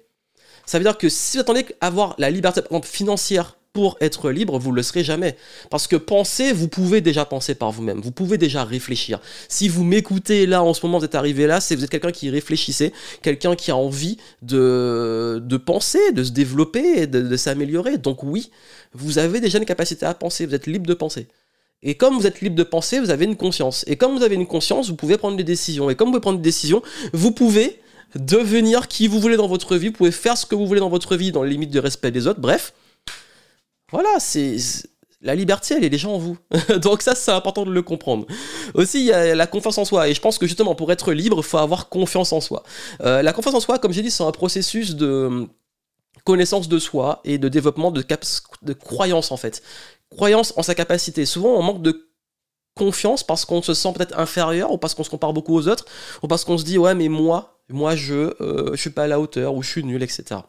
Ça 0.66 0.78
veut 0.78 0.84
dire 0.84 0.98
que 0.98 1.10
si 1.10 1.38
vous 1.38 1.42
attendez 1.42 1.66
avoir 1.82 2.16
la 2.18 2.30
liberté, 2.30 2.62
par 2.62 2.72
exemple, 2.72 2.88
financière, 2.88 3.58
pour 3.74 3.98
être 4.02 4.32
libre, 4.32 4.60
vous 4.60 4.72
ne 4.72 4.76
le 4.76 4.84
serez 4.84 5.04
jamais. 5.04 5.38
Parce 5.70 5.88
que 5.88 5.96
penser, 5.96 6.52
vous 6.52 6.68
pouvez 6.68 7.02
déjà 7.02 7.26
penser 7.26 7.56
par 7.56 7.72
vous-même, 7.72 8.02
vous 8.02 8.12
pouvez 8.12 8.38
déjà 8.38 8.64
réfléchir. 8.64 9.20
Si 9.48 9.70
vous 9.70 9.84
m'écoutez 9.84 10.46
là, 10.46 10.64
en 10.64 10.74
ce 10.74 10.86
moment, 10.86 11.00
vous 11.00 11.06
êtes 11.06 11.16
arrivé 11.16 11.48
là, 11.48 11.62
c'est 11.62 11.76
vous 11.76 11.84
êtes 11.84 11.90
quelqu'un 11.90 12.12
qui 12.12 12.30
réfléchissait, 12.30 12.92
quelqu'un 13.22 13.56
qui 13.56 13.72
a 13.72 13.76
envie 13.76 14.18
de, 14.42 15.42
de 15.44 15.58
penser, 15.58 16.12
de 16.12 16.24
se 16.24 16.32
développer, 16.32 17.08
de, 17.08 17.22
de 17.22 17.38
s'améliorer. 17.38 17.98
Donc 17.98 18.24
oui, 18.24 18.52
vous 18.94 19.20
avez 19.20 19.40
déjà 19.40 19.58
une 19.58 19.66
capacité 19.66 20.06
à 20.06 20.14
penser, 20.14 20.46
vous 20.46 20.56
êtes 20.56 20.68
libre 20.68 20.86
de 20.86 20.94
penser. 20.94 21.28
Et 21.84 21.96
comme 21.96 22.16
vous 22.16 22.28
êtes 22.28 22.42
libre 22.42 22.56
de 22.56 22.64
penser, 22.64 23.00
vous 23.00 23.10
avez 23.10 23.26
une 23.26 23.36
conscience. 23.38 23.84
Et 23.88 23.96
comme 23.96 24.16
vous 24.16 24.24
avez 24.24 24.36
une 24.36 24.46
conscience, 24.46 24.90
vous 24.90 24.96
pouvez 24.96 25.18
prendre 25.18 25.36
des 25.36 25.44
décisions. 25.44 25.90
Et 25.90 25.96
comme 25.96 26.10
vous 26.10 26.14
pouvez 26.14 26.22
prendre 26.22 26.38
des 26.38 26.44
décisions, 26.44 26.84
vous 27.12 27.32
pouvez 27.32 27.80
devenir 28.16 28.88
qui 28.88 29.08
vous 29.08 29.20
voulez 29.20 29.38
dans 29.38 29.48
votre 29.48 29.78
vie, 29.78 29.88
vous 29.88 29.94
pouvez 29.94 30.12
faire 30.12 30.38
ce 30.38 30.46
que 30.46 30.54
vous 30.54 30.68
voulez 30.68 30.80
dans 30.80 30.90
votre 30.90 31.16
vie 31.16 31.32
dans 31.32 31.44
les 31.44 31.52
limites 31.52 31.72
du 31.72 31.80
respect 31.80 32.12
des 32.12 32.28
autres. 32.28 32.40
Bref, 32.40 32.74
voilà, 33.92 34.20
c'est 34.20 34.58
la 35.22 35.36
liberté, 35.36 35.76
elle 35.76 35.84
est 35.84 35.90
déjà 35.90 36.10
en 36.10 36.18
vous. 36.18 36.38
Donc 36.82 37.02
ça, 37.02 37.16
c'est 37.16 37.32
important 37.32 37.66
de 37.66 37.72
le 37.72 37.82
comprendre. 37.82 38.26
Aussi, 38.74 39.00
il 39.00 39.06
y 39.06 39.14
a 39.14 39.36
la 39.36 39.48
confiance 39.48 39.78
en 39.78 39.86
soi. 39.86 40.10
Et 40.10 40.14
je 40.14 40.22
pense 40.22 40.38
que 40.38 40.48
justement, 40.48 40.76
pour 40.76 40.92
être 40.92 41.14
libre, 41.14 41.38
il 41.38 41.44
faut 41.44 41.58
avoir 41.58 41.90
confiance 41.90 42.34
en 42.34 42.42
soi. 42.42 42.64
Euh, 43.02 43.22
la 43.22 43.34
confiance 43.34 43.56
en 43.56 43.60
soi, 43.60 43.78
comme 43.80 43.94
j'ai 43.94 44.02
dit, 44.02 44.12
c'est 44.12 44.24
un 44.24 44.32
processus 44.32 44.96
de 44.96 45.48
connaissance 46.24 46.68
de 46.68 46.80
soi 46.80 47.22
et 47.24 47.38
de 47.38 47.50
développement 47.50 47.92
de, 47.92 48.04
de 48.62 48.74
croyance, 48.74 49.32
en 49.32 49.38
fait. 49.38 49.62
Croyance 50.10 50.54
en 50.58 50.64
sa 50.64 50.76
capacité. 50.76 51.26
Souvent, 51.26 51.50
on 51.50 51.62
manque 51.62 51.82
de 51.82 52.12
confiance 52.76 53.24
parce 53.24 53.46
qu'on 53.46 53.62
se 53.62 53.74
sent 53.74 53.94
peut-être 53.94 54.18
inférieur 54.18 54.72
ou 54.72 54.78
parce 54.78 54.96
qu'on 54.96 55.04
se 55.04 55.10
compare 55.10 55.34
beaucoup 55.34 55.56
aux 55.56 55.68
autres 55.68 55.86
ou 56.24 56.28
parce 56.28 56.46
qu'on 56.46 56.58
se 56.58 56.64
dit 56.64 56.78
ouais 56.78 56.96
mais 56.96 57.10
moi 57.10 57.60
moi 57.70 57.98
je 57.98 58.34
euh, 58.42 58.72
je 58.72 58.78
suis 58.78 58.90
pas 58.90 59.04
à 59.04 59.08
la 59.08 59.20
hauteur 59.20 59.56
ou 59.56 59.62
je 59.62 59.70
suis 59.70 59.84
nul 59.84 60.02
etc 60.02 60.40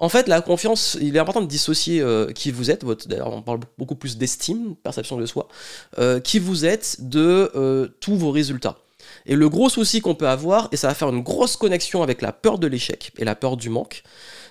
en 0.00 0.08
fait, 0.08 0.28
la 0.28 0.40
confiance, 0.40 0.96
il 1.00 1.16
est 1.16 1.18
important 1.18 1.40
de 1.40 1.46
dissocier 1.46 2.00
euh, 2.00 2.30
qui 2.32 2.52
vous 2.52 2.70
êtes, 2.70 2.84
d'ailleurs 3.08 3.32
on 3.32 3.42
parle 3.42 3.60
beaucoup 3.78 3.96
plus 3.96 4.16
d'estime, 4.16 4.76
perception 4.76 5.16
de 5.16 5.26
soi, 5.26 5.48
euh, 5.98 6.20
qui 6.20 6.38
vous 6.38 6.64
êtes 6.64 6.96
de 7.00 7.50
euh, 7.56 7.88
tous 8.00 8.14
vos 8.14 8.30
résultats. 8.30 8.78
Et 9.26 9.34
le 9.34 9.48
gros 9.48 9.68
souci 9.68 10.00
qu'on 10.00 10.14
peut 10.14 10.28
avoir, 10.28 10.68
et 10.70 10.76
ça 10.76 10.86
va 10.86 10.94
faire 10.94 11.08
une 11.08 11.22
grosse 11.22 11.56
connexion 11.56 12.02
avec 12.02 12.22
la 12.22 12.32
peur 12.32 12.58
de 12.58 12.68
l'échec 12.68 13.10
et 13.18 13.24
la 13.24 13.34
peur 13.34 13.56
du 13.56 13.70
manque, 13.70 14.04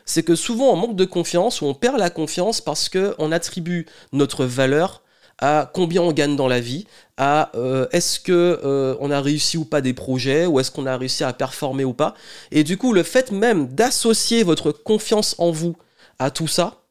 c'est 0.06 0.24
que 0.24 0.36
souvent 0.36 0.72
on 0.72 0.76
manque 0.76 0.96
de 0.96 1.06
confiance 1.06 1.62
ou 1.62 1.66
on 1.66 1.74
perd 1.74 1.98
la 1.98 2.10
confiance 2.10 2.60
parce 2.60 2.90
qu'on 2.90 3.32
attribue 3.32 3.86
notre 4.12 4.46
valeur 4.46 5.02
à 5.40 5.70
combien 5.72 6.02
on 6.02 6.12
gagne 6.12 6.36
dans 6.36 6.48
la 6.48 6.60
vie, 6.60 6.88
à 7.18 7.52
euh, 7.56 7.88
est-ce 7.92 8.20
que 8.20 8.60
euh, 8.64 8.96
on 9.00 9.12
a 9.12 9.22
réussi 9.22 9.58
ou 9.58 9.66
pas 9.66 9.82
des 9.82 9.94
projets, 9.94 10.46
ou 10.46 10.60
est-ce 10.60 10.72
qu'on 10.72 10.86
a 10.86 10.98
réussi 10.98 11.24
à 11.24 11.34
performer 11.34 11.84
ou 11.84 11.94
pas. 11.94 12.16
Et 12.52 12.64
du 12.64 12.78
coup, 12.78 12.94
le 12.94 13.04
fait 13.04 13.32
même 13.32 13.68
d'associer 13.68 14.44
votre 14.44 14.72
confiance 14.72 15.36
en 15.38 15.52
vous 15.52 15.76
à 16.20 16.32
tout 16.32 16.48
ça 16.48 16.84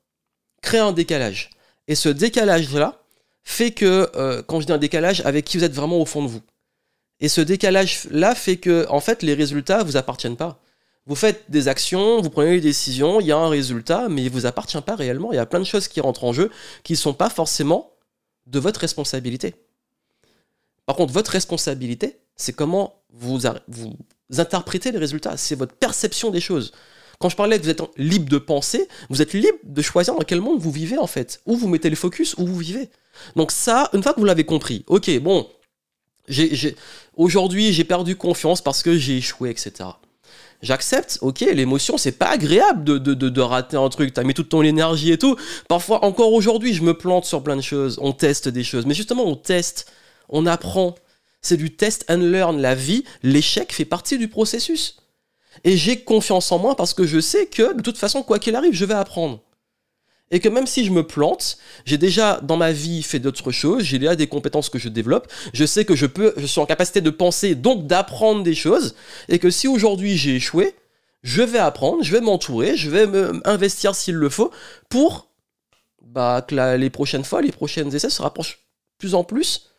crée 0.63 0.79
un 0.79 0.93
décalage. 0.93 1.51
Et 1.89 1.95
ce 1.95 2.09
décalage-là 2.09 3.01
fait 3.43 3.71
que, 3.71 4.11
euh, 4.17 4.43
quand 4.43 4.61
je 4.61 4.67
dis 4.67 4.73
un 4.73 4.79
décalage, 4.79 5.23
avec 5.25 5.45
qui 5.45 5.59
vous 5.59 5.65
êtes 5.65 5.75
vraiment 5.75 6.01
au 6.01 6.07
fond 6.07 6.23
de 6.23 6.29
vous. 6.29 6.43
Et 7.21 7.29
ce 7.29 7.41
décalage-là 7.41 8.35
fait 8.35 8.57
que, 8.57 8.87
en 8.89 9.01
fait, 9.01 9.23
les 9.23 9.35
résultats 9.35 9.85
vous 9.85 9.97
appartiennent 9.97 10.37
pas. 10.37 10.61
Vous 11.07 11.15
faites 11.15 11.45
des 11.49 11.69
actions, 11.69 12.21
vous 12.21 12.31
prenez 12.31 12.57
des 12.57 12.61
décisions, 12.61 13.21
il 13.21 13.27
y 13.29 13.33
a 13.33 13.39
un 13.39 13.49
résultat, 13.49 14.09
mais 14.09 14.25
il 14.25 14.31
vous 14.31 14.45
appartient 14.45 14.81
pas 14.81 14.97
réellement. 14.97 15.33
Il 15.33 15.37
y 15.37 15.39
a 15.39 15.47
plein 15.47 15.61
de 15.61 15.65
choses 15.65 15.87
qui 15.87 16.01
rentrent 16.01 16.25
en 16.25 16.33
jeu 16.33 16.51
qui 16.83 16.95
ne 16.95 16.99
sont 16.99 17.15
pas 17.15 17.31
forcément 17.31 17.93
de 18.47 18.59
votre 18.59 18.81
responsabilité. 18.81 19.55
Par 20.87 20.97
contre, 20.97 21.13
votre 21.13 21.33
responsabilité, 21.33 22.19
c'est 22.37 22.53
comment 22.53 23.03
vous, 23.13 23.41
interprétez 24.37 24.93
les 24.93 24.99
résultats, 24.99 25.37
c'est 25.37 25.57
votre 25.57 25.75
perception 25.75 26.31
des 26.31 26.41
choses. 26.41 26.73
Quand 27.19 27.29
je 27.29 27.37
parlais 27.37 27.59
que 27.59 27.65
vous 27.65 27.71
êtes 27.71 27.83
libre 27.97 28.29
de 28.29 28.39
penser, 28.39 28.89
vous 29.09 29.23
êtes 29.23 29.33
libre 29.33 29.59
de 29.65 29.83
choisir 29.83 30.15
dans 30.15 30.23
quel 30.23 30.41
monde 30.41 30.61
vous 30.61 30.71
vivez 30.71 30.99
en 30.99 31.07
fait, 31.07 31.41
où 31.47 31.57
vous 31.57 31.67
mettez 31.67 31.91
le 31.91 31.97
focus, 31.97 32.35
où 32.37 32.47
vous 32.47 32.59
vivez. 32.59 32.91
Donc 33.35 33.51
ça, 33.51 33.89
une 33.95 34.03
fois 34.03 34.13
que 34.13 34.21
vous 34.21 34.27
l'avez 34.27 34.45
compris, 34.45 34.85
ok, 34.87 35.19
bon, 35.21 35.49
aujourd'hui 37.17 37.73
j'ai 37.73 37.85
perdu 37.85 38.17
confiance 38.17 38.61
parce 38.61 38.83
que 38.83 38.99
j'ai 38.99 39.17
échoué, 39.17 39.51
etc. 39.51 39.89
J'accepte, 40.67 41.19
ok, 41.21 41.41
l'émotion, 41.41 41.97
c'est 41.97 42.19
pas 42.19 42.27
agréable 42.27 42.83
de, 42.83 42.99
de, 42.99 43.41
rater 43.41 43.77
un 43.77 43.89
truc, 43.89 44.13
t'as 44.13 44.25
mis 44.25 44.35
toute 44.35 44.49
ton 44.49 44.63
énergie 44.63 45.13
et 45.13 45.19
tout. 45.19 45.37
Parfois, 45.69 46.05
encore 46.05 46.33
aujourd'hui, 46.33 46.75
je 46.75 46.83
me 46.83 46.93
plante 46.93 47.25
sur 47.25 47.41
plein 47.45 47.55
de 47.55 47.61
choses, 47.63 47.99
on 48.03 48.13
teste 48.13 48.49
des 48.49 48.65
choses. 48.65 48.85
Mais 48.85 48.95
justement, 48.95 49.25
on 49.25 49.37
teste, 49.37 49.93
on 50.29 50.45
apprend. 50.45 50.97
C'est 51.41 51.57
du 51.57 51.77
test 51.77 52.05
and 52.11 52.17
learn. 52.17 52.61
La 52.61 52.75
vie, 52.75 53.05
l'échec 53.23 53.73
fait 53.73 53.85
partie 53.85 54.19
du 54.19 54.27
processus. 54.27 54.97
Et 55.63 55.77
j'ai 55.77 56.01
confiance 56.03 56.51
en 56.51 56.59
moi 56.59 56.75
parce 56.75 56.95
que 56.95 57.07
je 57.07 57.21
sais 57.21 57.47
que, 57.47 57.75
de 57.75 57.81
toute 57.81 57.97
façon, 57.97 58.25
quoi 58.25 58.41
qu'il 58.41 58.57
arrive, 58.57 58.73
je 58.73 58.85
vais 58.85 58.95
apprendre 58.95 59.41
et 60.31 60.41
que 60.41 60.49
même 60.49 60.67
si 60.67 60.85
je 60.85 60.91
me 60.91 61.07
plante, 61.07 61.59
j'ai 61.85 61.99
déjà 61.99 62.41
dans 62.41 62.57
ma 62.57 62.73
vie 62.73 63.03
fait 63.03 63.19
d'autres 63.19 63.53
choses, 63.53 63.83
j'ai 63.85 63.99
déjà 63.99 64.17
des 64.17 64.27
compétences 64.27 64.69
que 64.69 64.79
je 64.79 64.89
développe, 64.89 65.31
je 65.53 65.65
sais 65.65 65.85
que 65.85 65.95
je 65.95 66.07
peux, 66.07 66.35
je 66.37 66.47
suis 66.47 66.61
en 66.61 66.67
capacité 66.67 67.01
de 67.01 67.11
penser, 67.11 67.55
donc 67.55 67.87
d'apprendre 67.87 68.43
des 68.43 68.55
choses, 68.55 68.95
et 69.29 69.39
que 69.39 69.51
si 69.51 69.69
aujourd'hui 69.69 70.17
j'ai 70.17 70.37
échoué, 70.37 70.75
je 71.23 71.43
vais 71.43 71.59
apprendre, 71.59 72.03
je 72.03 72.13
vais 72.13 72.21
m'entourer, 72.21 72.77
je 72.77 72.91
vais 72.91 73.07
investir 73.45 73.95
s'il 73.95 74.15
le 74.15 74.29
faut 74.29 74.51
pour 74.89 75.29
bah, 76.01 76.45
que 76.47 76.77
les 76.77 76.91
prochaines 76.91 77.25
fois, 77.25 77.43
les 77.43 77.53
prochaines 77.53 77.95
essais 77.95 78.11
se 78.11 78.23
rapprochent 78.23 78.61
plus 78.99 79.15
en 79.15 79.25
plus 79.25 79.71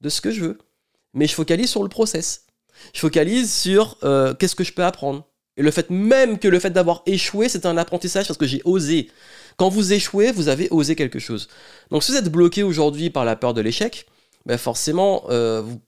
de 0.00 0.08
ce 0.08 0.20
que 0.20 0.30
je 0.30 0.40
veux. 0.40 0.58
Mais 1.14 1.26
je 1.26 1.34
focalise 1.34 1.70
sur 1.70 1.82
le 1.82 1.88
process. 1.88 2.46
Je 2.92 3.00
focalise 3.00 3.52
sur 3.52 3.96
euh, 4.04 4.34
qu'est-ce 4.34 4.54
que 4.54 4.64
je 4.64 4.72
peux 4.72 4.84
apprendre. 4.84 5.26
Et 5.56 5.62
le 5.62 5.70
fait 5.70 5.88
même 5.88 6.38
que 6.38 6.48
le 6.48 6.58
fait 6.58 6.70
d'avoir 6.70 7.02
échoué, 7.06 7.48
c'est 7.48 7.64
un 7.64 7.76
apprentissage 7.78 8.26
parce 8.26 8.38
que 8.38 8.46
j'ai 8.46 8.60
osé. 8.64 9.10
Quand 9.56 9.68
vous 9.68 9.92
échouez, 9.92 10.32
vous 10.32 10.48
avez 10.48 10.68
osé 10.70 10.96
quelque 10.96 11.18
chose. 11.18 11.48
Donc 11.90 12.02
si 12.02 12.12
vous 12.12 12.18
êtes 12.18 12.30
bloqué 12.30 12.62
aujourd'hui 12.62 13.10
par 13.10 13.24
la 13.24 13.36
peur 13.36 13.54
de 13.54 13.60
l'échec, 13.60 14.06
ben 14.44 14.58
forcément, 14.58 15.24
euh, 15.30 15.62
vous 15.62 15.80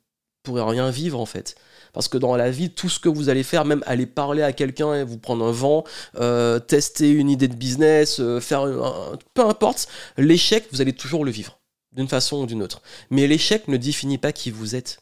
pourrez 0.43 0.63
rien 0.63 0.91
vivre 0.91 1.21
en 1.21 1.27
fait. 1.27 1.55
Parce 1.93 2.09
que 2.09 2.19
dans 2.19 2.37
la 2.37 2.51
vie, 2.51 2.71
tout 2.71 2.89
ce 2.89 2.99
que 2.99 3.09
vous 3.09 3.29
allez 3.29 3.43
faire, 3.43 3.65
même 3.65 3.83
aller 3.87 4.07
parler 4.07 4.43
à 4.43 4.53
quelqu'un, 4.53 5.05
vous 5.05 5.19
prendre 5.19 5.45
un 5.45 5.53
vent, 5.53 5.85
euh, 6.16 6.59
tester 6.59 7.11
une 7.11 7.31
idée 7.31 7.49
de 7.49 7.55
business, 7.55 8.21
euh, 8.21 8.40
faire 8.40 8.62
un, 8.62 9.19
peu 9.35 9.45
importe, 9.45 9.88
l'échec, 10.16 10.66
vous 10.71 10.81
allez 10.81 10.92
toujours 10.92 11.25
le 11.25 11.31
vivre, 11.31 11.59
d'une 11.92 12.09
façon 12.09 12.42
ou 12.42 12.47
d'une 12.47 12.62
autre. 12.62 12.83
Mais 13.11 13.27
l'échec 13.27 13.69
ne 13.69 13.77
définit 13.77 14.19
pas 14.19 14.33
qui 14.33 14.51
vous 14.51 14.77
êtes. 14.77 15.01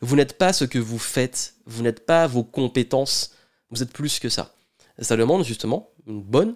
Vous 0.00 0.16
n'êtes 0.16 0.36
pas 0.36 0.52
ce 0.52 0.64
que 0.64 0.78
vous 0.78 0.98
faites, 0.98 1.54
vous 1.64 1.82
n'êtes 1.82 2.04
pas 2.04 2.26
vos 2.26 2.44
compétences, 2.44 3.32
vous 3.70 3.82
êtes 3.82 3.92
plus 3.92 4.18
que 4.18 4.28
ça. 4.28 4.54
Ça 4.98 5.16
demande 5.16 5.44
justement 5.44 5.90
une 6.06 6.22
bonne 6.22 6.54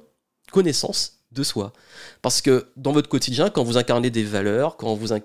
connaissance 0.50 1.20
de 1.32 1.42
soi. 1.42 1.72
Parce 2.22 2.40
que 2.40 2.66
dans 2.76 2.92
votre 2.92 3.08
quotidien, 3.08 3.50
quand 3.50 3.62
vous 3.62 3.78
incarnez 3.78 4.10
des 4.10 4.24
valeurs, 4.24 4.76
quand 4.76 4.94
vous, 4.94 5.12
euh, 5.12 5.20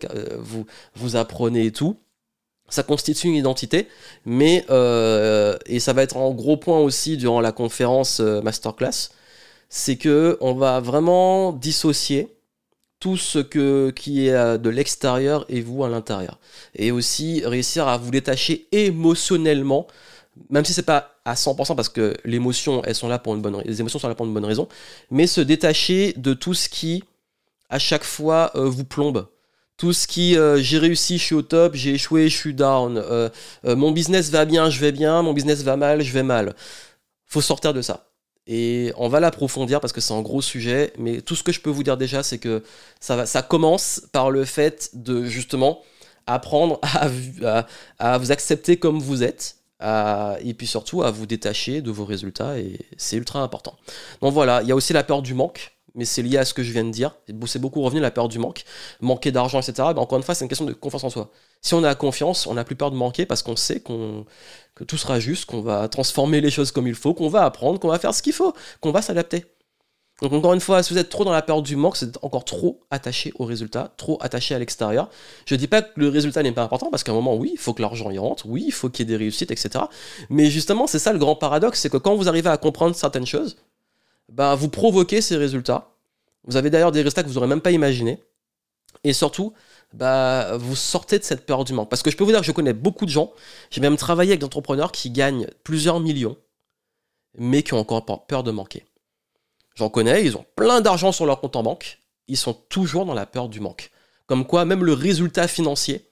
vous, 0.96 1.16
apprenez 1.16 1.66
et 1.66 1.72
tout, 1.72 1.98
ça 2.70 2.84
constitue 2.84 3.28
une 3.28 3.36
identité, 3.36 3.88
mais, 4.26 4.66
euh, 4.70 5.58
et 5.66 5.80
ça 5.80 5.94
va 5.94 6.04
être 6.04 6.18
en 6.18 6.32
gros 6.32 6.58
point 6.58 6.80
aussi 6.80 7.18
durant 7.18 7.42
la 7.42 7.52
conférence 7.52 8.20
euh, 8.20 8.42
masterclass, 8.42 9.10
c'est 9.70 9.98
que 9.98 10.38
on 10.42 10.54
va 10.54 10.80
vraiment 10.80 11.52
dissocier 11.52 12.32
tout 13.00 13.18
ce 13.18 13.40
que, 13.40 13.92
qui 13.92 14.28
est 14.28 14.58
de 14.58 14.70
l'extérieur 14.70 15.46
et 15.50 15.62
vous 15.62 15.84
à 15.84 15.90
l'intérieur. 15.90 16.40
Et 16.76 16.92
aussi 16.92 17.44
réussir 17.46 17.88
à 17.88 17.98
vous 17.98 18.10
détacher 18.10 18.68
émotionnellement 18.72 19.86
même 20.50 20.66
si 20.66 20.74
c'est 20.74 20.84
pas 20.84 21.16
à 21.26 21.34
100% 21.34 21.76
parce 21.76 21.90
que 21.90 22.16
l'émotion, 22.26 22.82
elles 22.84 22.96
sont 22.96 23.08
là 23.08 23.20
pour 23.20 23.36
une 23.36 23.42
bonne, 23.42 23.62
les 23.66 23.80
émotions 23.80 24.00
sont 24.00 24.08
là 24.08 24.16
pour 24.16 24.26
une 24.26 24.34
bonne 24.34 24.46
raison, 24.46 24.68
mais 25.12 25.28
se 25.28 25.42
détacher 25.42 26.14
de 26.18 26.34
tout 26.34 26.54
ce 26.54 26.70
qui, 26.70 27.04
à 27.70 27.80
chaque 27.80 28.04
fois, 28.04 28.52
euh, 28.56 28.70
vous 28.70 28.86
plombe. 28.86 29.28
Tout 29.78 29.92
ce 29.92 30.08
qui, 30.08 30.38
euh, 30.38 30.58
j'ai 30.58 30.78
réussi, 30.78 31.18
je 31.18 31.24
suis 31.24 31.36
au 31.36 31.42
top, 31.42 31.76
j'ai 31.76 31.96
échoué, 31.96 32.30
je 32.30 32.36
suis 32.36 32.54
down, 32.54 32.98
euh, 32.98 33.30
mon 33.66 33.92
business 33.92 34.30
va 34.30 34.46
bien, 34.46 34.70
je 34.70 34.80
vais 34.80 34.92
bien, 34.92 35.22
mon 35.22 35.34
business 35.34 35.64
va 35.64 35.76
mal, 35.76 36.02
je 36.02 36.14
vais 36.14 36.24
mal. 36.24 36.56
Faut 37.26 37.42
sortir 37.42 37.74
de 37.74 37.82
ça. 37.82 38.08
Et 38.48 38.94
on 38.96 39.10
va 39.10 39.20
l'approfondir 39.20 39.82
parce 39.82 39.92
que 39.92 40.02
c'est 40.02 40.14
un 40.14 40.22
gros 40.22 40.42
sujet, 40.42 40.94
mais 40.98 41.22
tout 41.22 41.36
ce 41.36 41.44
que 41.44 41.52
je 41.52 41.60
peux 41.60 41.72
vous 41.72 41.84
dire 41.84 41.98
déjà, 41.98 42.24
c'est 42.24 42.38
que 42.38 42.64
ça, 43.00 43.16
va, 43.16 43.26
ça 43.26 43.42
commence 43.42 44.02
par 44.12 44.30
le 44.30 44.46
fait 44.46 44.92
de 44.94 45.26
justement 45.26 45.82
apprendre 46.28 46.80
à 48.00 48.18
vous 48.18 48.32
accepter 48.32 48.78
comme 48.78 49.00
vous 49.00 49.24
êtes, 49.24 49.58
et 49.82 50.54
puis 50.54 50.68
surtout 50.68 51.04
à 51.04 51.12
vous 51.12 51.26
détacher 51.26 51.82
de 51.82 51.92
vos 51.92 52.06
résultats 52.06 52.58
et 52.60 52.80
c'est 52.98 53.18
ultra 53.18 53.42
important. 53.42 53.76
Donc 54.22 54.34
voilà, 54.34 54.62
il 54.62 54.68
y 54.68 54.72
a 54.72 54.76
aussi 54.76 54.94
la 54.94 55.04
peur 55.04 55.22
du 55.22 55.34
manque, 55.34 55.76
mais 55.96 56.06
c'est 56.06 56.22
lié 56.22 56.38
à 56.38 56.46
ce 56.46 56.54
que 56.54 56.64
je 56.64 56.72
viens 56.72 56.84
de 56.84 56.92
dire. 56.92 57.16
C'est 57.46 57.60
beaucoup 57.60 57.82
revenu 57.82 58.02
la 58.02 58.12
peur 58.12 58.28
du 58.28 58.38
manque, 58.38 58.64
manquer 59.02 59.32
d'argent, 59.32 59.60
etc. 59.60 59.90
Encore 59.96 60.18
une 60.18 60.24
fois, 60.24 60.36
c'est 60.36 60.46
une 60.46 60.50
question 60.50 60.66
de 60.66 60.74
confiance 60.74 61.04
en 61.04 61.10
soi. 61.10 61.32
Si 61.62 61.74
on 61.74 61.84
a 61.84 61.96
confiance, 61.96 62.48
on 62.48 62.54
n'a 62.54 62.64
plus 62.64 62.76
peur 62.76 62.92
de 62.92 62.96
manquer 62.96 63.26
parce 63.26 63.42
qu'on 63.42 63.56
sait 63.56 63.80
qu'on 63.80 64.26
que 64.76 64.84
tout 64.84 64.98
sera 64.98 65.20
juste, 65.20 65.46
qu'on 65.46 65.62
va 65.62 65.88
transformer 65.88 66.42
les 66.42 66.52
choses 66.52 66.72
comme 66.72 66.88
il 66.88 66.96
faut, 66.96 67.14
qu'on 67.14 67.30
va 67.30 67.46
apprendre, 67.46 67.80
qu'on 67.80 67.88
va 67.88 67.98
faire 67.98 68.14
ce 68.14 68.22
qu'il 68.22 68.34
faut, 68.34 68.54
qu'on 68.82 68.92
va 68.92 69.02
s'adapter. 69.02 69.46
Donc 70.22 70.32
encore 70.32 70.54
une 70.54 70.62
fois, 70.62 70.82
si 70.82 70.94
vous 70.94 71.00
êtes 71.00 71.10
trop 71.10 71.26
dans 71.26 71.32
la 71.34 71.42
peur 71.42 71.62
du 71.62 71.76
manque, 71.76 71.98
c'est 71.98 72.18
encore 72.24 72.46
trop 72.46 72.80
attaché 72.90 73.34
au 73.36 73.44
résultat, 73.44 73.94
trop 73.98 74.18
attaché 74.22 74.56
à 74.56 74.60
l'extérieur. 74.60 75.10
Je 75.46 75.56
ne 75.56 75.60
dis 75.60 75.68
pas 75.68 75.82
que 75.82 75.92
le 75.96 76.08
résultat 76.08 76.42
n'est 76.42 76.54
pas 76.54 76.64
important, 76.64 76.90
parce 76.90 77.04
qu'à 77.04 77.12
un 77.12 77.16
moment, 77.16 77.36
oui, 77.36 77.52
il 77.54 77.60
faut 77.60 77.74
que 77.74 77.82
l'argent 77.82 78.10
y 78.12 78.18
rentre, 78.18 78.46
oui, 78.48 78.64
il 78.68 78.72
faut 78.72 78.90
qu'il 78.90 79.06
y 79.06 79.12
ait 79.12 79.18
des 79.18 79.22
réussites, 79.22 79.52
etc. 79.52 79.86
Mais 80.30 80.50
justement, 80.50 80.88
c'est 80.88 81.00
ça 81.00 81.12
le 81.12 81.20
grand 81.20 81.36
paradoxe, 81.36 81.82
c'est 81.82 81.90
que 81.90 81.98
quand 81.98 82.16
vous 82.16 82.30
arrivez 82.30 82.50
à 82.50 82.58
comprendre 82.58 82.96
certaines 82.96 83.26
choses, 83.26 83.58
bah, 84.30 84.56
vous 84.56 84.70
provoquez 84.70 85.22
ces 85.22 85.38
résultats, 85.38 85.92
Vous 86.48 86.58
avez 86.58 86.70
d'ailleurs 86.70 86.92
des 86.92 87.02
résultats 87.02 87.24
que 87.24 87.28
vous 87.28 87.36
n'aurez 87.36 87.48
même 87.48 87.62
pas 87.62 87.72
imaginés. 87.72 88.24
Et 89.04 89.14
surtout, 89.14 89.54
bah, 89.94 90.58
vous 90.58 90.76
sortez 90.76 91.20
de 91.20 91.24
cette 91.24 91.46
peur 91.46 91.64
du 91.66 91.74
manque. 91.74 91.90
Parce 91.90 92.04
que 92.04 92.12
je 92.12 92.18
peux 92.18 92.24
vous 92.24 92.32
dire 92.32 92.42
que 92.42 92.46
je 92.46 92.52
connais 92.52 92.74
beaucoup 92.74 93.06
de 93.06 93.12
gens, 93.12 93.34
j'ai 93.72 93.82
même 93.82 93.98
travaillé 93.98 94.32
avec 94.32 94.42
des 94.42 94.46
entrepreneurs 94.46 94.92
qui 94.92 95.10
gagnent 95.10 95.48
plusieurs 95.64 96.00
millions, 96.00 96.38
mais 97.38 97.64
qui 97.64 97.74
ont 97.74 97.80
encore 97.80 98.28
peur 98.28 98.44
de 98.44 98.52
manquer. 98.52 98.86
J'en 99.76 99.90
connais, 99.90 100.24
ils 100.26 100.38
ont 100.38 100.46
plein 100.56 100.82
d'argent 100.82 101.12
sur 101.12 101.26
leur 101.26 101.42
compte 101.42 101.56
en 101.56 101.64
banque, 101.64 102.00
ils 102.28 102.38
sont 102.38 102.54
toujours 102.54 103.06
dans 103.06 103.14
la 103.14 103.26
peur 103.26 103.50
du 103.50 103.60
manque. 103.60 103.92
Comme 104.26 104.46
quoi, 104.46 104.66
même 104.66 104.84
le 104.84 104.94
résultat 104.94 105.48
financier 105.48 106.10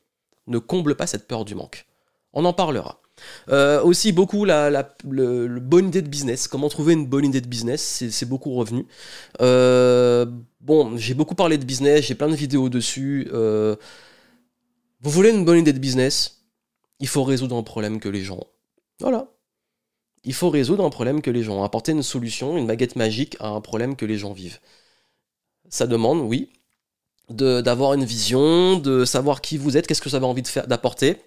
ne 0.47 0.59
comble 0.59 0.95
pas 0.95 1.07
cette 1.07 1.27
peur 1.27 1.45
du 1.45 1.55
manque. 1.55 1.85
On 2.33 2.45
en 2.45 2.53
parlera. 2.53 2.99
Euh, 3.49 3.81
aussi 3.83 4.11
beaucoup 4.11 4.43
la, 4.43 4.69
le, 5.09 5.59
bonne 5.59 5.87
idée 5.87 6.01
de 6.01 6.07
business, 6.07 6.47
comment 6.47 6.67
trouver 6.67 6.93
une 6.93 7.05
bonne 7.05 7.25
idée 7.25 7.41
de 7.41 7.47
business, 7.47 8.03
c'est 8.09 8.25
beaucoup 8.27 8.53
revenu. 8.53 8.85
Euh, 9.41 10.25
bon, 10.61 10.97
j'ai 10.97 11.13
beaucoup 11.13 11.35
parlé 11.35 11.57
de 11.57 11.65
business, 11.65 12.05
j'ai 12.05 12.15
plein 12.15 12.29
de 12.29 12.35
vidéos 12.35 12.69
dessus. 12.69 13.29
Euh, 13.31 13.75
vous 15.01 15.11
voulez 15.11 15.29
une 15.29 15.45
bonne 15.45 15.59
idée 15.59 15.73
de 15.73 15.79
business 15.79 16.43
Il 16.99 17.07
faut 17.07 17.23
résoudre 17.23 17.55
un 17.55 17.63
problème 17.63 17.99
que 17.99 18.09
les 18.09 18.23
gens 18.23 18.37
ont. 18.37 18.47
Voilà. 18.99 19.27
Il 20.23 20.33
faut 20.33 20.49
résoudre 20.49 20.85
un 20.85 20.89
problème 20.89 21.21
que 21.21 21.31
les 21.31 21.43
gens 21.43 21.59
ont, 21.59 21.63
apporter 21.63 21.91
une 21.91 22.03
solution, 22.03 22.57
une 22.57 22.67
baguette 22.67 22.95
magique 22.95 23.35
à 23.39 23.49
un 23.49 23.61
problème 23.61 23.95
que 23.95 24.05
les 24.05 24.17
gens 24.17 24.33
vivent. 24.33 24.59
Ça 25.69 25.87
demande, 25.87 26.21
oui, 26.21 26.51
d'avoir 27.29 27.93
une 27.93 28.05
vision, 28.05 28.77
de 28.77 29.05
savoir 29.05 29.41
qui 29.41 29.57
vous 29.57 29.77
êtes, 29.77 29.87
qu'est-ce 29.87 30.01
que 30.01 30.09
vous 30.09 30.15
avez 30.15 30.25
envie 30.25 30.43
d'apporter 30.67 31.17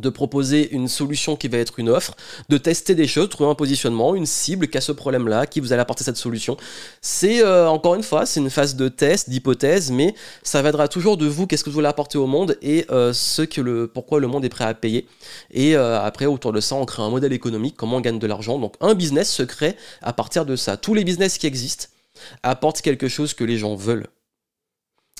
de 0.00 0.08
proposer 0.08 0.70
une 0.70 0.88
solution 0.88 1.36
qui 1.36 1.48
va 1.48 1.58
être 1.58 1.78
une 1.78 1.88
offre, 1.88 2.14
de 2.48 2.58
tester 2.58 2.94
des 2.94 3.06
choses, 3.06 3.28
trouver 3.28 3.50
un 3.50 3.54
positionnement, 3.54 4.14
une 4.14 4.26
cible 4.26 4.68
qui 4.68 4.78
a 4.78 4.80
ce 4.80 4.92
problème-là, 4.92 5.46
qui 5.46 5.60
vous 5.60 5.72
allez 5.72 5.82
apporter 5.82 6.04
cette 6.04 6.16
solution. 6.16 6.56
C'est 7.00 7.42
euh, 7.42 7.68
encore 7.68 7.94
une 7.94 8.02
fois, 8.02 8.26
c'est 8.26 8.40
une 8.40 8.50
phase 8.50 8.76
de 8.76 8.88
test, 8.88 9.30
d'hypothèse, 9.30 9.90
mais 9.90 10.14
ça 10.42 10.62
viendra 10.62 10.88
toujours 10.88 11.16
de 11.16 11.26
vous, 11.26 11.46
qu'est-ce 11.46 11.64
que 11.64 11.70
vous 11.70 11.74
voulez 11.74 11.88
apporter 11.88 12.18
au 12.18 12.26
monde 12.26 12.56
et 12.62 12.86
euh, 12.90 13.12
ce 13.12 13.42
que 13.42 13.60
le, 13.60 13.86
pourquoi 13.86 14.20
le 14.20 14.26
monde 14.26 14.44
est 14.44 14.48
prêt 14.48 14.64
à 14.64 14.74
payer. 14.74 15.06
Et 15.50 15.76
euh, 15.76 16.00
après, 16.00 16.26
autour 16.26 16.52
de 16.52 16.60
ça, 16.60 16.74
on 16.74 16.84
crée 16.84 17.02
un 17.02 17.10
modèle 17.10 17.32
économique, 17.32 17.76
comment 17.76 17.96
on 17.96 18.00
gagne 18.00 18.18
de 18.18 18.26
l'argent. 18.26 18.58
Donc 18.58 18.74
un 18.80 18.94
business 18.94 19.30
se 19.30 19.42
crée 19.42 19.76
à 20.02 20.12
partir 20.12 20.46
de 20.46 20.56
ça. 20.56 20.76
Tous 20.76 20.94
les 20.94 21.04
business 21.04 21.38
qui 21.38 21.46
existent 21.46 21.86
apportent 22.42 22.80
quelque 22.80 23.08
chose 23.08 23.34
que 23.34 23.44
les 23.44 23.58
gens 23.58 23.74
veulent 23.76 24.06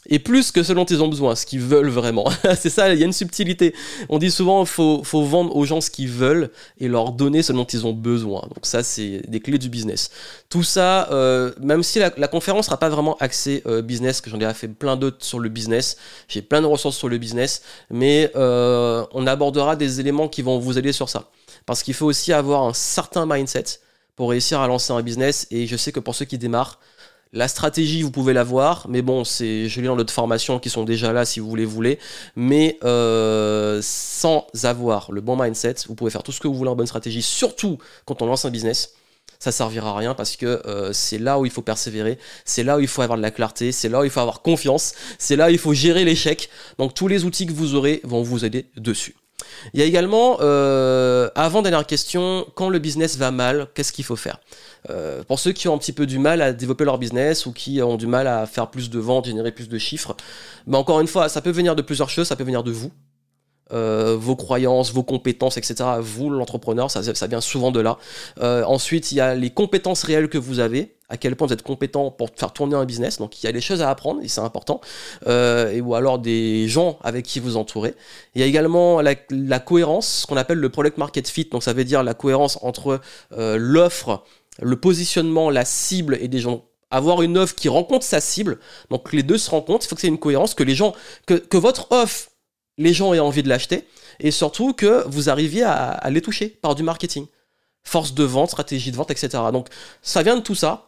et 0.07 0.19
plus 0.19 0.53
que 0.53 0.63
ce 0.63 0.73
dont 0.73 0.85
ils 0.85 1.03
ont 1.03 1.09
besoin, 1.09 1.35
ce 1.35 1.45
qu'ils 1.45 1.61
veulent 1.61 1.89
vraiment. 1.89 2.31
c'est 2.59 2.71
ça, 2.71 2.93
il 2.93 2.99
y 2.99 3.03
a 3.03 3.07
une 3.07 3.13
subtilité. 3.13 3.75
On 4.09 4.19
dit 4.19 4.31
souvent 4.31 4.65
faut, 4.65 5.03
faut, 5.05 5.23
vendre 5.23 5.55
aux 5.55 5.65
gens 5.65 5.81
ce 5.81 5.91
qu'ils 5.91 6.09
veulent 6.09 6.51
et 6.79 6.89
leur 6.89 7.13
donner 7.13 7.43
ce 7.43 7.53
dont 7.53 7.65
ils 7.65 7.87
ont 7.87 7.93
besoin. 7.93 8.43
Donc 8.43 8.65
ça, 8.65 8.83
c'est 8.83 9.23
des 9.29 9.41
clés 9.41 9.59
du 9.59 9.69
business. 9.69 10.11
Tout 10.49 10.63
ça, 10.63 11.11
euh, 11.13 11.53
même 11.61 11.83
si 11.83 11.99
la, 11.99 12.29
conférence 12.29 12.67
sera 12.67 12.79
pas 12.79 12.89
vraiment 12.89 13.17
axée 13.21 13.63
euh, 13.67 13.83
business, 13.83 14.21
que 14.21 14.31
j'en 14.31 14.41
ai 14.41 14.55
fait 14.55 14.69
plein 14.69 14.97
d'autres 14.97 15.25
sur 15.25 15.41
le 15.41 15.49
business, 15.49 15.97
j'ai 16.29 16.43
plein 16.43 16.63
de 16.63 16.67
ressources 16.67 16.97
sur 16.97 17.09
le 17.09 17.19
business, 17.19 17.63
mais 17.91 18.31
euh, 18.37 19.05
on 19.13 19.27
abordera 19.27 19.77
des 19.77 20.01
éléments 20.01 20.29
qui 20.29 20.43
vont 20.43 20.59
vous 20.59 20.79
aider 20.79 20.93
sur 20.93 21.09
ça. 21.09 21.29
Parce 21.67 21.83
qu'il 21.83 21.95
faut 21.95 22.07
aussi 22.07 22.33
avoir 22.33 22.63
un 22.63 22.73
certain 22.73 23.27
mindset 23.27 23.65
pour 24.17 24.31
réussir 24.31 24.61
à 24.61 24.67
lancer 24.67 24.93
un 24.93 25.03
business. 25.03 25.47
Et 25.51 25.67
je 25.67 25.77
sais 25.77 25.93
que 25.93 26.01
pour 26.01 26.15
ceux 26.15 26.25
qui 26.25 26.39
démarrent, 26.39 26.81
la 27.33 27.49
stratégie, 27.49 28.03
vous 28.03 28.11
pouvez 28.11 28.33
l'avoir, 28.33 28.87
mais 28.89 29.03
bon, 29.03 29.25
c'est, 29.25 29.69
je 29.69 29.81
lis 29.81 29.87
dans 29.87 29.97
notre 29.97 30.13
formation 30.13 30.59
qui 30.59 30.71
sont 30.71 30.85
déjà 30.85 31.13
là 31.13 31.25
si 31.25 31.41
vous 31.41 31.49
voulez, 31.49 31.65
voulez. 31.65 31.99
Mais 32.37 32.79
euh, 32.85 33.81
sans 33.83 34.47
avoir 34.63 35.13
le 35.13 35.21
bon 35.21 35.37
mindset, 35.37 35.77
vous 35.89 35.95
pouvez 35.95 36.11
faire 36.11 36.23
tout 36.23 36.33
ce 36.33 36.41
que 36.41 36.49
vous 36.49 36.55
voulez 36.55 36.71
en 36.71 36.77
bonne 36.77 36.87
stratégie, 36.87 37.23
surtout 37.23 37.79
quand 38.07 38.23
on 38.23 38.27
lance 38.27 38.45
un 38.45 38.51
business. 38.51 38.95
Ça 39.39 39.53
servira 39.53 39.91
à 39.91 39.97
rien 39.97 40.15
parce 40.15 40.35
que 40.35 40.63
euh, 40.67 40.93
c'est 40.93 41.19
là 41.19 41.39
où 41.39 41.45
il 41.45 41.53
faut 41.53 41.63
persévérer, 41.63 42.19
c'est 42.45 42.65
là 42.65 42.79
où 42.79 42.81
il 42.81 42.89
faut 42.89 43.03
avoir 43.03 43.17
de 43.17 43.23
la 43.23 43.31
clarté, 43.31 43.71
c'est 43.71 43.89
là 43.89 44.01
où 44.01 44.05
il 44.05 44.11
faut 44.11 44.21
avoir 44.21 44.43
confiance, 44.43 44.95
c'est 45.19 45.37
là 45.37 45.47
où 45.47 45.51
il 45.51 45.59
faut 45.59 45.75
gérer 45.75 46.05
l'échec. 46.05 46.49
Donc 46.79 46.95
tous 46.95 47.07
les 47.07 47.25
outils 47.25 47.47
que 47.47 47.53
vous 47.53 47.75
aurez 47.77 48.01
vont 48.03 48.23
vous 48.23 48.45
aider 48.45 48.67
dessus. 48.77 49.15
Il 49.73 49.81
y 49.81 49.83
a 49.83 49.87
également, 49.87 50.39
euh, 50.41 51.29
avant 51.35 51.63
dernière 51.63 51.87
question, 51.87 52.47
quand 52.55 52.69
le 52.69 52.79
business 52.79 53.17
va 53.17 53.31
mal, 53.31 53.69
qu'est-ce 53.75 53.93
qu'il 53.93 54.05
faut 54.05 54.17
faire? 54.17 54.41
Euh, 54.91 55.23
Pour 55.25 55.39
ceux 55.39 55.53
qui 55.53 55.69
ont 55.69 55.75
un 55.75 55.79
petit 55.79 55.93
peu 55.93 56.07
du 56.07 56.19
mal 56.19 56.43
à 56.43 56.53
développer 56.53 56.85
leur 56.85 56.99
business 56.99 57.47
ou 57.47 57.53
qui 57.53 57.83
ont 57.83 57.97
du 57.97 58.07
mal 58.07 58.27
à 58.27 58.47
faire 58.47 58.69
plus 58.69 58.91
de 58.91 58.99
ventes, 58.99 59.27
générer 59.27 59.53
plus 59.53 59.69
de 59.69 59.79
chiffres, 59.79 60.17
bah 60.67 60.79
encore 60.79 61.01
une 61.01 61.07
fois, 61.07 61.29
ça 61.29 61.41
peut 61.41 61.51
venir 61.51 61.77
de 61.77 61.83
plusieurs 61.83 62.11
choses, 62.11 62.29
ça 62.29 62.37
peut 62.37 62.45
venir 62.45 62.63
de 62.63 62.71
vous, 62.71 62.91
euh, 63.73 64.17
vos 64.19 64.35
croyances, 64.37 64.93
vos 64.93 65.03
compétences, 65.03 65.59
etc. 65.59 65.85
Vous, 66.01 66.31
l'entrepreneur, 66.31 66.91
ça, 66.91 67.03
ça, 67.03 67.27
vient 67.27 67.41
souvent 67.41 67.71
de 67.71 67.81
là. 67.81 67.99
Euh, 68.41 68.65
ensuite, 68.65 69.13
il 69.13 69.17
y 69.17 69.21
a 69.21 69.35
les 69.35 69.51
compétences 69.51 70.05
réelles 70.05 70.29
que 70.29 70.39
vous 70.39 70.59
avez, 70.59 70.97
à 71.09 71.17
quel 71.17 71.37
point 71.37 71.47
vous 71.47 71.53
êtes 71.53 71.63
compétent 71.63 72.11
pour 72.11 72.29
faire 72.37 72.53
tourner 72.53 72.77
un 72.77 72.85
business. 72.85 73.19
Donc, 73.19 73.43
il 73.43 73.47
y 73.47 73.49
a 73.49 73.53
des 73.53 73.61
choses 73.61 73.83
à 73.83 73.91
apprendre 73.91 74.21
et 74.23 74.29
c'est 74.29 74.41
important. 74.41 74.81
Euh, 75.27 75.73
et, 75.73 75.81
ou 75.81 75.95
alors 75.95 76.19
des 76.19 76.69
gens 76.69 76.99
avec 77.03 77.25
qui 77.25 77.41
vous 77.41 77.57
entourez. 77.57 77.95
Il 78.35 78.41
y 78.41 78.45
a 78.45 78.47
également 78.47 79.01
la, 79.01 79.15
cohérence, 79.59 80.21
ce 80.21 80.27
qu'on 80.27 80.37
appelle 80.37 80.59
le 80.59 80.69
product 80.69 80.99
market 80.99 81.29
fit. 81.29 81.47
Donc, 81.47 81.63
ça 81.63 81.73
veut 81.73 81.85
dire 81.85 82.03
la 82.03 82.15
cohérence 82.15 82.59
entre 82.63 83.01
l'offre, 83.31 84.25
le 84.61 84.77
positionnement, 84.77 85.51
la 85.51 85.65
cible 85.65 86.19
et 86.21 86.29
des 86.29 86.41
gens 86.41 86.65
avoir 86.91 87.21
une 87.21 87.37
offre 87.37 87.55
qui 87.55 87.69
rencontre 87.69 88.05
sa 88.05 88.19
cible. 88.19 88.59
Donc 88.91 89.13
les 89.13 89.23
deux 89.23 89.37
se 89.37 89.51
rencontrent, 89.51 89.85
il 89.85 89.89
faut 89.89 89.95
que 89.95 90.01
c'est 90.01 90.09
une 90.09 90.19
cohérence, 90.19 90.55
que 90.55 90.63
les 90.63 90.75
gens, 90.75 90.95
que, 91.27 91.35
que 91.35 91.59
votre 91.59 91.93
offre 91.93 92.31
les 92.79 92.95
gens 92.95 93.13
aient 93.13 93.19
envie 93.19 93.43
de 93.43 93.49
l'acheter, 93.49 93.87
et 94.21 94.31
surtout 94.31 94.73
que 94.73 95.05
vous 95.09 95.29
arriviez 95.29 95.65
à, 95.65 96.09
les 96.11 96.23
toucher 96.23 96.49
par 96.49 96.75
du 96.75 96.83
marketing. 96.83 97.27
Force 97.83 98.15
de 98.15 98.25
vente, 98.25 98.51
stratégie 98.51 98.91
de 98.91 98.97
vente, 98.97 99.11
etc. 99.11 99.43
Donc 99.53 99.69
ça 100.01 100.23
vient 100.23 100.37
de 100.37 100.43
tout 100.43 100.55
ça. 100.55 100.88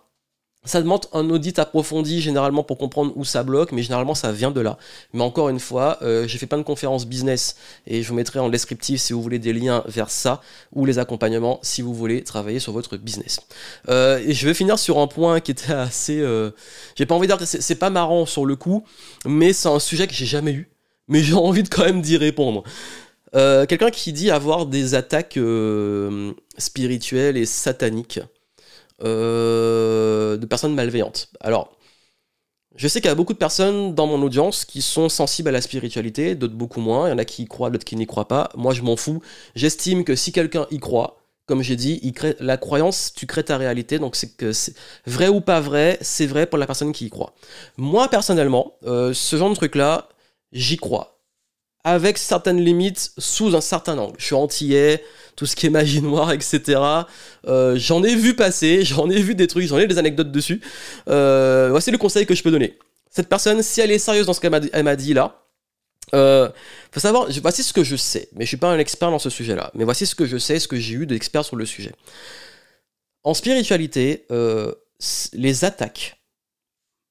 Ça 0.66 0.82
demande 0.82 1.06
un 1.14 1.30
audit 1.30 1.58
approfondi 1.58 2.20
généralement 2.20 2.62
pour 2.62 2.76
comprendre 2.76 3.14
où 3.16 3.24
ça 3.24 3.42
bloque, 3.42 3.72
mais 3.72 3.82
généralement 3.82 4.14
ça 4.14 4.30
vient 4.30 4.50
de 4.50 4.60
là. 4.60 4.76
Mais 5.14 5.22
encore 5.22 5.48
une 5.48 5.58
fois, 5.58 5.96
euh, 6.02 6.28
j'ai 6.28 6.36
fait 6.36 6.46
plein 6.46 6.58
de 6.58 6.62
conférences 6.62 7.06
business 7.06 7.56
et 7.86 8.02
je 8.02 8.08
vous 8.08 8.14
mettrai 8.14 8.40
en 8.40 8.50
descriptif 8.50 9.00
si 9.00 9.14
vous 9.14 9.22
voulez 9.22 9.38
des 9.38 9.54
liens 9.54 9.82
vers 9.86 10.10
ça 10.10 10.42
ou 10.72 10.84
les 10.84 10.98
accompagnements 10.98 11.60
si 11.62 11.80
vous 11.80 11.94
voulez 11.94 12.22
travailler 12.24 12.58
sur 12.58 12.74
votre 12.74 12.98
business. 12.98 13.40
Euh, 13.88 14.22
je 14.28 14.46
vais 14.46 14.52
finir 14.52 14.78
sur 14.78 14.98
un 14.98 15.06
point 15.06 15.40
qui 15.40 15.50
était 15.50 15.72
assez, 15.72 16.20
euh, 16.20 16.50
j'ai 16.94 17.06
pas 17.06 17.14
envie 17.14 17.26
de 17.26 17.34
c'est 17.42 17.74
pas 17.76 17.88
marrant 17.88 18.26
sur 18.26 18.44
le 18.44 18.54
coup, 18.54 18.84
mais 19.24 19.54
c'est 19.54 19.68
un 19.68 19.78
sujet 19.78 20.06
que 20.06 20.14
j'ai 20.14 20.26
jamais 20.26 20.52
eu 20.52 20.70
mais 21.08 21.22
j'ai 21.22 21.34
envie 21.34 21.62
de 21.62 21.70
quand 21.70 21.84
même 21.84 22.02
d'y 22.02 22.18
répondre. 22.18 22.64
Quelqu'un 23.32 23.90
qui 23.90 24.12
dit 24.12 24.30
avoir 24.30 24.66
des 24.66 24.94
attaques 24.94 25.38
spirituelles 26.58 27.36
et 27.38 27.46
sataniques 27.46 28.20
euh, 29.02 30.36
de 30.36 30.46
personnes 30.46 30.74
malveillantes. 30.74 31.28
Alors, 31.40 31.76
je 32.76 32.86
sais 32.86 33.00
qu'il 33.00 33.08
y 33.08 33.12
a 33.12 33.16
beaucoup 33.16 33.32
de 33.32 33.38
personnes 33.38 33.94
dans 33.94 34.06
mon 34.06 34.22
audience 34.22 34.64
qui 34.64 34.80
sont 34.80 35.08
sensibles 35.08 35.48
à 35.48 35.52
la 35.52 35.60
spiritualité, 35.60 36.34
d'autres 36.34 36.54
beaucoup 36.54 36.80
moins. 36.80 37.08
Il 37.08 37.10
y 37.10 37.14
en 37.14 37.18
a 37.18 37.24
qui 37.24 37.42
y 37.42 37.46
croient, 37.46 37.70
d'autres 37.70 37.84
qui 37.84 37.96
n'y 37.96 38.06
croient 38.06 38.28
pas. 38.28 38.50
Moi, 38.54 38.74
je 38.74 38.82
m'en 38.82 38.96
fous. 38.96 39.20
J'estime 39.54 40.04
que 40.04 40.14
si 40.14 40.32
quelqu'un 40.32 40.66
y 40.70 40.78
croit, 40.78 41.16
comme 41.46 41.62
j'ai 41.62 41.74
dit, 41.74 41.98
il 42.02 42.12
crée, 42.12 42.36
la 42.38 42.56
croyance, 42.56 43.12
tu 43.14 43.26
crées 43.26 43.42
ta 43.42 43.56
réalité. 43.56 43.98
Donc, 43.98 44.14
c'est 44.14 44.74
vrai 45.06 45.28
ou 45.28 45.40
pas 45.40 45.60
vrai, 45.60 45.98
c'est 46.00 46.26
vrai 46.26 46.46
pour 46.46 46.58
la 46.58 46.66
personne 46.66 46.92
qui 46.92 47.06
y 47.06 47.10
croit. 47.10 47.34
Moi, 47.76 48.06
personnellement, 48.08 48.74
ce 48.82 49.36
genre 49.36 49.50
de 49.50 49.56
truc-là, 49.56 50.08
j'y 50.52 50.76
crois. 50.76 51.18
Avec 51.82 52.18
certaines 52.18 52.60
limites, 52.60 53.12
sous 53.18 53.56
un 53.56 53.60
certain 53.60 53.98
angle. 53.98 54.14
Je 54.18 54.26
suis 54.26 54.34
antillais, 54.34 55.02
tout 55.40 55.46
ce 55.46 55.56
qui 55.56 55.64
est 55.64 55.70
magie 55.70 56.02
noire, 56.02 56.32
etc. 56.32 56.78
Euh, 57.46 57.74
j'en 57.78 58.04
ai 58.04 58.14
vu 58.14 58.36
passer, 58.36 58.84
j'en 58.84 59.08
ai 59.08 59.22
vu 59.22 59.34
des 59.34 59.46
trucs, 59.46 59.66
j'en 59.66 59.78
ai 59.78 59.86
des 59.86 59.96
anecdotes 59.96 60.30
dessus. 60.30 60.60
Euh, 61.08 61.68
voici 61.70 61.90
le 61.90 61.96
conseil 61.96 62.26
que 62.26 62.34
je 62.34 62.42
peux 62.42 62.50
donner. 62.50 62.78
Cette 63.10 63.26
personne, 63.26 63.62
si 63.62 63.80
elle 63.80 63.90
est 63.90 63.98
sérieuse 63.98 64.26
dans 64.26 64.34
ce 64.34 64.40
qu'elle 64.40 64.84
m'a 64.84 64.96
dit 64.96 65.14
là, 65.14 65.46
euh, 66.12 66.50
faut 66.92 67.00
savoir, 67.00 67.28
voici 67.40 67.62
ce 67.62 67.72
que 67.72 67.82
je 67.82 67.96
sais, 67.96 68.28
mais 68.34 68.44
je 68.44 68.48
suis 68.48 68.58
pas 68.58 68.68
un 68.68 68.78
expert 68.78 69.10
dans 69.10 69.18
ce 69.18 69.30
sujet-là. 69.30 69.70
Mais 69.72 69.84
voici 69.84 70.04
ce 70.04 70.14
que 70.14 70.26
je 70.26 70.36
sais, 70.36 70.60
ce 70.60 70.68
que 70.68 70.76
j'ai 70.76 70.92
eu 70.92 71.06
d'experts 71.06 71.46
sur 71.46 71.56
le 71.56 71.64
sujet. 71.64 71.92
En 73.24 73.32
spiritualité, 73.32 74.26
euh, 74.30 74.74
les 75.32 75.64
attaques 75.64 76.20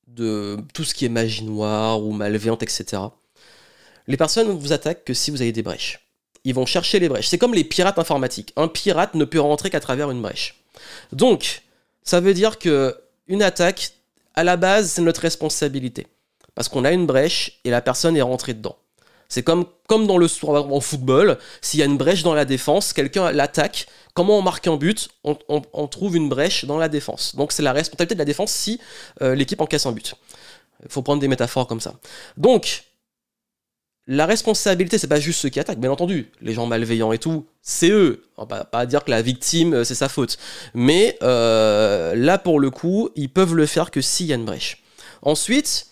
de 0.05 0.59
tout 0.75 0.83
ce 0.83 0.93
qui 0.93 1.05
est 1.05 1.09
magie 1.09 1.45
noire 1.45 1.99
ou 2.03 2.11
malveillante, 2.11 2.61
etc. 2.61 3.01
Les 4.05 4.17
personnes 4.17 4.51
vous 4.51 4.71
attaquent 4.71 5.03
que 5.03 5.15
si 5.15 5.31
vous 5.31 5.41
avez 5.41 5.51
des 5.51 5.63
brèches. 5.63 6.08
Ils 6.49 6.55
vont 6.55 6.65
chercher 6.65 6.97
les 6.97 7.09
brèches. 7.09 7.27
C'est 7.27 7.37
comme 7.37 7.53
les 7.53 7.63
pirates 7.63 7.99
informatiques. 7.99 8.53
Un 8.55 8.67
pirate 8.67 9.13
ne 9.13 9.23
peut 9.23 9.39
rentrer 9.39 9.69
qu'à 9.69 9.79
travers 9.79 10.09
une 10.09 10.19
brèche. 10.19 10.55
Donc, 11.11 11.61
ça 12.01 12.19
veut 12.21 12.33
dire 12.33 12.57
que 12.57 12.97
une 13.27 13.43
attaque, 13.43 13.91
à 14.33 14.43
la 14.43 14.57
base, 14.57 14.93
c'est 14.93 15.03
notre 15.03 15.21
responsabilité. 15.21 16.07
Parce 16.55 16.67
qu'on 16.67 16.85
a 16.85 16.91
une 16.91 17.05
brèche 17.05 17.59
et 17.65 17.69
la 17.69 17.81
personne 17.81 18.17
est 18.17 18.23
rentrée 18.23 18.55
dedans. 18.55 18.77
C'est 19.27 19.43
comme, 19.43 19.67
dans 19.87 20.17
le 20.17 20.25
en 20.43 20.81
football, 20.81 21.37
s'il 21.61 21.79
y 21.81 21.83
a 21.83 21.85
une 21.85 21.97
brèche 21.97 22.23
dans 22.23 22.33
la 22.33 22.45
défense, 22.45 22.93
quelqu'un 22.93 23.31
l'attaque, 23.31 23.85
comment 24.15 24.39
on 24.39 24.41
marque 24.41 24.65
un 24.65 24.75
but 24.75 25.09
on, 25.23 25.87
trouve 25.87 26.17
une 26.17 26.29
brèche 26.29 26.65
dans 26.65 26.79
la 26.79 26.89
défense. 26.89 27.35
Donc 27.35 27.51
c'est 27.51 27.61
la 27.61 27.73
responsabilité 27.73 28.15
de 28.15 28.19
la 28.19 28.25
défense 28.25 28.51
si 28.51 28.81
euh, 29.21 29.35
l'équipe 29.35 29.61
encaisse 29.61 29.85
un 29.85 29.91
but. 29.91 30.15
Il 30.83 30.89
faut 30.89 31.03
prendre 31.03 31.21
des 31.21 31.27
métaphores 31.27 31.67
comme 31.67 31.79
ça. 31.79 31.93
Donc, 32.37 32.85
la 34.11 34.25
responsabilité, 34.25 34.97
c'est 34.97 35.07
pas 35.07 35.19
juste 35.19 35.39
ceux 35.39 35.49
qui 35.49 35.59
attaquent, 35.59 35.79
bien 35.79 35.91
entendu. 35.91 36.31
Les 36.41 36.53
gens 36.53 36.65
malveillants 36.65 37.11
et 37.11 37.19
tout, 37.19 37.45
c'est 37.61 37.91
eux. 37.91 38.23
On 38.37 38.45
va 38.45 38.65
pas 38.65 38.87
dire 38.87 39.03
que 39.03 39.11
la 39.11 39.21
victime, 39.21 39.75
euh, 39.75 39.83
c'est 39.83 39.93
sa 39.93 40.09
faute. 40.09 40.39
Mais 40.73 41.15
euh, 41.21 42.15
là, 42.15 42.39
pour 42.39 42.59
le 42.59 42.71
coup, 42.71 43.09
ils 43.15 43.29
peuvent 43.29 43.53
le 43.53 43.67
faire 43.67 43.91
que 43.91 44.01
s'il 44.01 44.25
y 44.25 44.33
a 44.33 44.35
une 44.35 44.45
brèche. 44.45 44.81
Ensuite, 45.21 45.89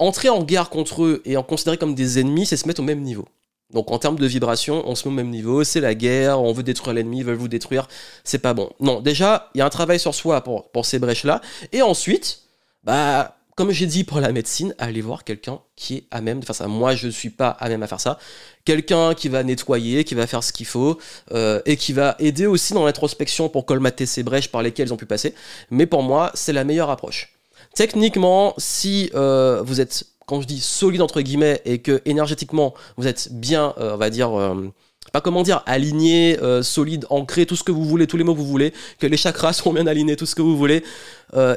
entrer 0.00 0.30
en 0.30 0.42
guerre 0.42 0.68
contre 0.68 1.04
eux 1.04 1.22
et 1.24 1.36
en 1.36 1.44
considérer 1.44 1.78
comme 1.78 1.94
des 1.94 2.18
ennemis, 2.18 2.44
c'est 2.44 2.56
se 2.56 2.66
mettre 2.66 2.80
au 2.80 2.84
même 2.84 3.02
niveau. 3.02 3.28
Donc 3.72 3.92
en 3.92 3.98
termes 3.98 4.18
de 4.18 4.26
vibration, 4.26 4.82
on 4.88 4.96
se 4.96 5.06
met 5.06 5.12
au 5.12 5.16
même 5.16 5.30
niveau, 5.30 5.62
c'est 5.62 5.80
la 5.80 5.94
guerre, 5.94 6.40
on 6.40 6.52
veut 6.52 6.64
détruire 6.64 6.92
l'ennemi, 6.92 7.18
ils 7.18 7.24
veulent 7.24 7.36
vous 7.36 7.48
détruire, 7.48 7.86
c'est 8.24 8.38
pas 8.38 8.52
bon. 8.52 8.70
Non, 8.80 9.00
déjà, 9.00 9.50
il 9.54 9.58
y 9.58 9.60
a 9.62 9.66
un 9.66 9.70
travail 9.70 10.00
sur 10.00 10.14
soi 10.14 10.42
pour, 10.42 10.70
pour 10.72 10.86
ces 10.86 10.98
brèches-là. 10.98 11.40
Et 11.70 11.82
ensuite, 11.82 12.40
bah, 12.82 13.36
comme 13.54 13.70
j'ai 13.70 13.86
dit 13.86 14.04
pour 14.04 14.20
la 14.20 14.32
médecine, 14.32 14.74
allez 14.78 15.00
voir 15.00 15.24
quelqu'un 15.24 15.60
qui 15.76 15.96
est 15.96 16.04
à 16.10 16.20
même 16.20 16.40
de 16.40 16.44
faire 16.44 16.54
ça. 16.54 16.66
Moi, 16.66 16.94
je 16.94 17.06
ne 17.06 17.12
suis 17.12 17.30
pas 17.30 17.48
à 17.48 17.68
même 17.68 17.82
à 17.82 17.86
faire 17.86 18.00
ça. 18.00 18.18
Quelqu'un 18.64 19.14
qui 19.14 19.28
va 19.28 19.42
nettoyer, 19.42 20.04
qui 20.04 20.14
va 20.14 20.26
faire 20.26 20.42
ce 20.42 20.52
qu'il 20.52 20.66
faut, 20.66 20.98
euh, 21.32 21.60
et 21.66 21.76
qui 21.76 21.92
va 21.92 22.16
aider 22.18 22.46
aussi 22.46 22.74
dans 22.74 22.84
l'introspection 22.84 23.48
pour 23.48 23.66
colmater 23.66 24.06
ces 24.06 24.22
brèches 24.22 24.50
par 24.50 24.62
lesquelles 24.62 24.88
ils 24.88 24.92
ont 24.92 24.96
pu 24.96 25.06
passer. 25.06 25.34
Mais 25.70 25.86
pour 25.86 26.02
moi, 26.02 26.30
c'est 26.34 26.52
la 26.52 26.64
meilleure 26.64 26.90
approche. 26.90 27.32
Techniquement, 27.74 28.54
si 28.58 29.10
euh, 29.14 29.62
vous 29.64 29.80
êtes 29.80 30.04
quand 30.26 30.40
je 30.40 30.46
dis 30.46 30.60
solide 30.60 31.02
entre 31.02 31.20
guillemets 31.20 31.60
et 31.64 31.78
que 31.78 32.00
énergétiquement 32.04 32.74
vous 32.96 33.06
êtes 33.06 33.32
bien, 33.32 33.74
euh, 33.78 33.94
on 33.94 33.96
va 33.96 34.10
dire, 34.10 34.38
euh, 34.38 34.72
pas 35.14 35.20
comment 35.20 35.44
dire, 35.44 35.62
aligné, 35.64 36.42
euh, 36.42 36.64
solide, 36.64 37.06
ancré, 37.08 37.46
tout 37.46 37.54
ce 37.54 37.62
que 37.62 37.70
vous 37.70 37.84
voulez, 37.84 38.08
tous 38.08 38.16
les 38.16 38.24
mots 38.24 38.34
que 38.34 38.40
vous 38.40 38.46
voulez, 38.46 38.74
que 38.98 39.06
les 39.06 39.16
chakras 39.16 39.52
sont 39.62 39.72
bien 39.72 39.86
alignés, 39.86 40.16
tout 40.16 40.26
ce 40.26 40.34
que 40.34 40.42
vous 40.42 40.56
voulez, 40.56 40.82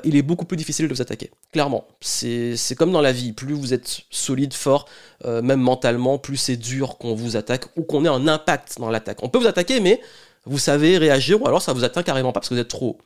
il 0.04 0.15
est 0.15 0.22
beaucoup 0.22 0.46
plus 0.46 0.58
difficile 0.58 0.88
de 0.88 0.93
vous 0.93 1.02
attaquer. 1.02 1.30
Clairement, 1.52 1.88
c'est 2.02 2.76
comme 2.78 2.91
dans 2.91 3.02
la 3.02 3.12
vie, 3.12 3.32
plus 3.32 3.54
vous 3.54 3.74
êtes 3.74 4.02
solide, 4.10 4.54
fort, 4.54 4.88
même 5.26 5.60
mentalement, 5.60 6.17
plus 6.17 6.38
c'est 6.38 6.58
dur 6.58 6.98
qu'on 6.98 7.13
vous 7.13 7.36
attaque 7.36 7.65
ou 7.76 7.84
qu'on 7.84 8.04
ait 8.06 8.10
un 8.10 8.28
impact 8.28 8.80
dans 8.80 8.89
l'attaque. 8.89 9.22
On 9.22 9.30
peut 9.30 9.38
vous 9.38 9.48
attaquer, 9.48 9.80
mais 9.80 10.02
vous 10.46 10.58
savez 10.58 10.98
réagir 10.98 11.41
ou 11.41 11.48
alors 11.48 11.62
ça 11.62 11.74
vous 11.74 11.84
atteint 11.84 12.02
carrément 12.02 12.32
pas 12.32 12.39
parce 12.39 12.50
que 12.50 12.56
vous 12.56 12.60
êtes 12.60 12.67
trop 12.67 12.89
haut. 12.89 12.98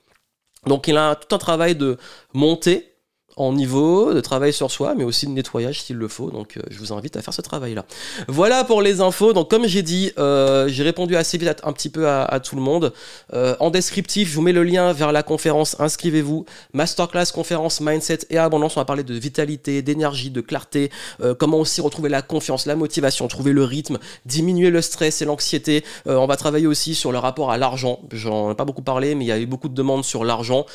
Donc 0.68 0.88
il 0.88 0.96
a 0.98 1.16
tout 1.16 1.34
un 1.36 1.40
travail 1.40 1.76
de 1.76 1.98
montée 2.34 2.91
en 3.38 3.54
niveau, 3.54 4.14
de 4.14 4.20
travail 4.20 4.54
sur 4.54 4.72
soi, 4.72 4.94
mais 4.96 5.04
aussi 5.04 5.26
de 5.26 5.32
nettoyage 5.32 5.82
s'il 5.82 5.98
le 5.98 6.08
faut. 6.08 6.32
Donc 6.32 6.58
euh, 6.58 6.62
je 6.70 6.78
vous 6.78 6.94
invite 6.94 7.18
à 7.18 7.22
faire 7.22 7.34
ce 7.34 7.42
travail-là. 7.42 7.86
Voilà 8.28 8.64
pour 8.64 8.82
les 8.82 9.02
infos. 9.02 9.34
Donc 9.34 9.50
comme 9.50 9.68
j'ai 9.68 9.82
dit, 9.82 10.12
euh, 10.18 10.68
j'ai 10.68 10.84
répondu 10.84 11.16
assez 11.16 11.38
vite 11.38 11.62
un 11.64 11.74
petit 11.74 11.90
peu 11.90 12.08
à, 12.08 12.40
tout 12.40 12.56
le 12.56 12.62
monde. 12.62 12.94
Euh, 13.34 13.56
en 13.60 13.70
descriptif, 13.70 14.30
je 14.30 14.36
vous 14.36 14.42
mets 14.42 14.52
le 14.52 14.64
lien 14.64 14.94
vers 14.94 15.12
la 15.12 15.24
conférence. 15.24 15.76
Inscrivez-vous. 15.80 16.46
Masterclass, 16.74 17.28
conférence, 17.34 17.82
mindset 17.82 18.20
et 18.30 18.38
abondance. 18.38 18.78
On 18.78 18.82
va 18.82 18.86
parler 18.86 19.04
de 19.04 19.14
vitalité, 19.14 19.82
d'énergie, 19.82 20.30
de 20.30 20.42
clarté. 20.42 20.92
comment 21.40 21.60
aussi 21.60 21.82
retrouver 21.82 22.10
la 22.10 22.22
confiance, 22.22 22.66
la 22.66 22.76
motivation, 22.76 23.28
trouver 23.28 23.54
le 23.54 23.64
rythme, 23.64 23.98
diminuer 24.26 24.70
le 24.70 24.82
stress 24.82 25.22
et 25.22 25.26
l'anxiété. 25.26 25.84
on 26.06 26.26
va 26.26 26.38
travailler 26.38 26.68
aussi 26.68 26.96
sur 26.96 27.12
le 27.12 27.18
rapport 27.18 27.52
à 27.52 27.58
l'argent. 27.58 28.00
J'en 28.12 28.52
ai 28.52 28.56
pas 28.56 28.66
beaucoup 28.66 28.82
parlé, 28.82 29.16
mais 29.16 29.26
il 29.26 29.28
y 29.28 29.32
a 29.32 29.40
eu 29.40 29.46
beaucoup 29.46 29.70
de 29.70 29.74
demandes 29.74 30.04
sur 30.04 30.24
l'argent. 30.26 30.66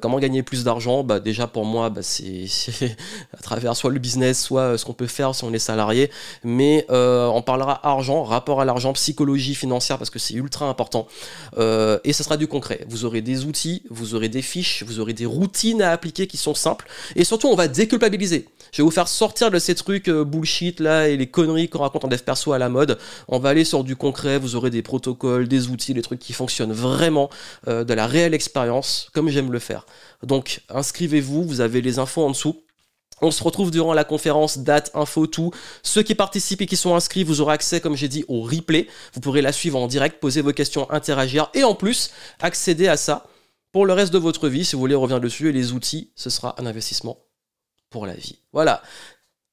comment 0.00 0.18
gagner 0.18 0.42
plus 0.42 0.64
d'argent? 0.64 1.02
Bah, 1.02 1.20
Déjà 1.20 1.46
pour 1.46 1.64
moi, 1.64 1.90
bah, 1.90 2.02
c'est 2.06 2.96
à 3.36 3.42
travers 3.42 3.76
soit 3.76 3.90
le 3.90 3.98
business, 3.98 4.42
soit 4.42 4.60
euh, 4.60 4.76
ce 4.76 4.84
qu'on 4.84 4.92
peut 4.92 5.06
faire 5.06 5.34
si 5.34 5.44
on 5.44 5.52
est 5.52 5.58
salarié. 5.58 6.10
Mais 6.44 6.86
euh, 6.90 7.26
on 7.26 7.42
parlera 7.42 7.86
argent, 7.86 8.22
rapport 8.22 8.60
à 8.60 8.64
l'argent, 8.64 8.92
psychologie 8.92 9.54
financière, 9.54 9.98
parce 9.98 10.10
que 10.10 10.18
c'est 10.18 10.34
ultra 10.34 10.68
important. 10.68 11.06
Euh, 11.58 11.98
et 12.04 12.12
ce 12.12 12.22
sera 12.22 12.36
du 12.36 12.46
concret. 12.46 12.86
Vous 12.88 13.04
aurez 13.04 13.20
des 13.20 13.44
outils, 13.44 13.82
vous 13.90 14.14
aurez 14.14 14.28
des 14.28 14.42
fiches, 14.42 14.82
vous 14.84 15.00
aurez 15.00 15.12
des 15.12 15.26
routines 15.26 15.82
à 15.82 15.90
appliquer 15.90 16.26
qui 16.26 16.36
sont 16.36 16.54
simples. 16.54 16.86
Et 17.16 17.24
surtout, 17.24 17.48
on 17.48 17.56
va 17.56 17.68
déculpabiliser. 17.68 18.48
Je 18.72 18.82
vais 18.82 18.84
vous 18.84 18.90
faire 18.90 19.08
sortir 19.08 19.50
de 19.50 19.58
ces 19.58 19.74
trucs 19.74 20.10
bullshit 20.10 20.80
là 20.80 21.08
et 21.08 21.16
les 21.16 21.28
conneries 21.28 21.68
qu'on 21.68 21.78
raconte 21.78 22.04
en 22.04 22.08
dev 22.08 22.18
perso 22.18 22.52
à 22.52 22.58
la 22.58 22.68
mode. 22.68 22.98
On 23.28 23.38
va 23.38 23.50
aller 23.50 23.64
sur 23.64 23.84
du 23.84 23.96
concret, 23.96 24.38
vous 24.38 24.56
aurez 24.56 24.70
des 24.70 24.82
protocoles, 24.82 25.48
des 25.48 25.68
outils, 25.68 25.94
des 25.94 26.02
trucs 26.02 26.18
qui 26.18 26.32
fonctionnent 26.32 26.72
vraiment, 26.72 27.30
de 27.66 27.94
la 27.94 28.06
réelle 28.06 28.34
expérience, 28.34 29.08
comme 29.14 29.28
j'aime 29.28 29.52
le 29.52 29.60
faire. 29.60 29.86
Donc 30.22 30.62
inscrivez-vous, 30.68 31.44
vous 31.44 31.60
avez 31.60 31.80
les 31.80 31.98
infos 31.98 32.24
en 32.24 32.30
dessous. 32.30 32.62
On 33.22 33.30
se 33.30 33.42
retrouve 33.42 33.70
durant 33.70 33.94
la 33.94 34.04
conférence, 34.04 34.58
date, 34.58 34.90
info, 34.92 35.26
tout. 35.26 35.50
Ceux 35.82 36.02
qui 36.02 36.14
participent 36.14 36.60
et 36.60 36.66
qui 36.66 36.76
sont 36.76 36.94
inscrits, 36.94 37.24
vous 37.24 37.40
aurez 37.40 37.54
accès, 37.54 37.80
comme 37.80 37.96
j'ai 37.96 38.08
dit, 38.08 38.24
au 38.28 38.42
replay. 38.42 38.88
Vous 39.14 39.20
pourrez 39.20 39.40
la 39.40 39.52
suivre 39.52 39.78
en 39.78 39.86
direct, 39.86 40.20
poser 40.20 40.42
vos 40.42 40.52
questions, 40.52 40.90
interagir 40.90 41.50
et 41.54 41.64
en 41.64 41.74
plus 41.74 42.10
accéder 42.40 42.88
à 42.88 42.98
ça 42.98 43.26
pour 43.72 43.86
le 43.86 43.94
reste 43.94 44.12
de 44.12 44.18
votre 44.18 44.48
vie. 44.48 44.66
Si 44.66 44.76
vous 44.76 44.80
voulez 44.80 44.94
revenir 44.94 45.20
dessus 45.20 45.48
et 45.48 45.52
les 45.52 45.72
outils, 45.72 46.10
ce 46.14 46.28
sera 46.28 46.54
un 46.58 46.66
investissement 46.66 47.18
pour 47.88 48.06
la 48.06 48.14
vie. 48.14 48.38
Voilà. 48.52 48.82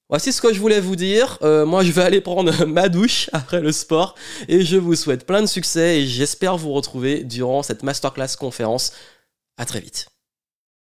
Voici 0.10 0.34
ce 0.34 0.42
que 0.42 0.54
je 0.54 0.60
voulais 0.60 0.82
vous 0.82 0.98
dire. 0.98 1.40
Euh, 1.42 1.66
moi, 1.66 1.84
je 1.84 1.92
vais 1.92 2.04
aller 2.04 2.22
prendre 2.22 2.66
ma 2.68 2.90
douche 2.90 3.30
après 3.32 3.62
le 3.62 3.72
sport 3.72 4.16
et 4.50 4.66
je 4.66 4.76
vous 4.76 4.96
souhaite 4.96 5.26
plein 5.26 5.42
de 5.42 5.48
succès 5.48 6.02
et 6.02 6.06
j'espère 6.06 6.58
vous 6.58 6.74
retrouver 6.74 7.24
durant 7.24 7.64
cette 7.64 7.84
masterclass 7.84 8.36
conférence. 8.38 8.92
À 9.58 9.66
très 9.66 9.80
vite. 9.80 10.13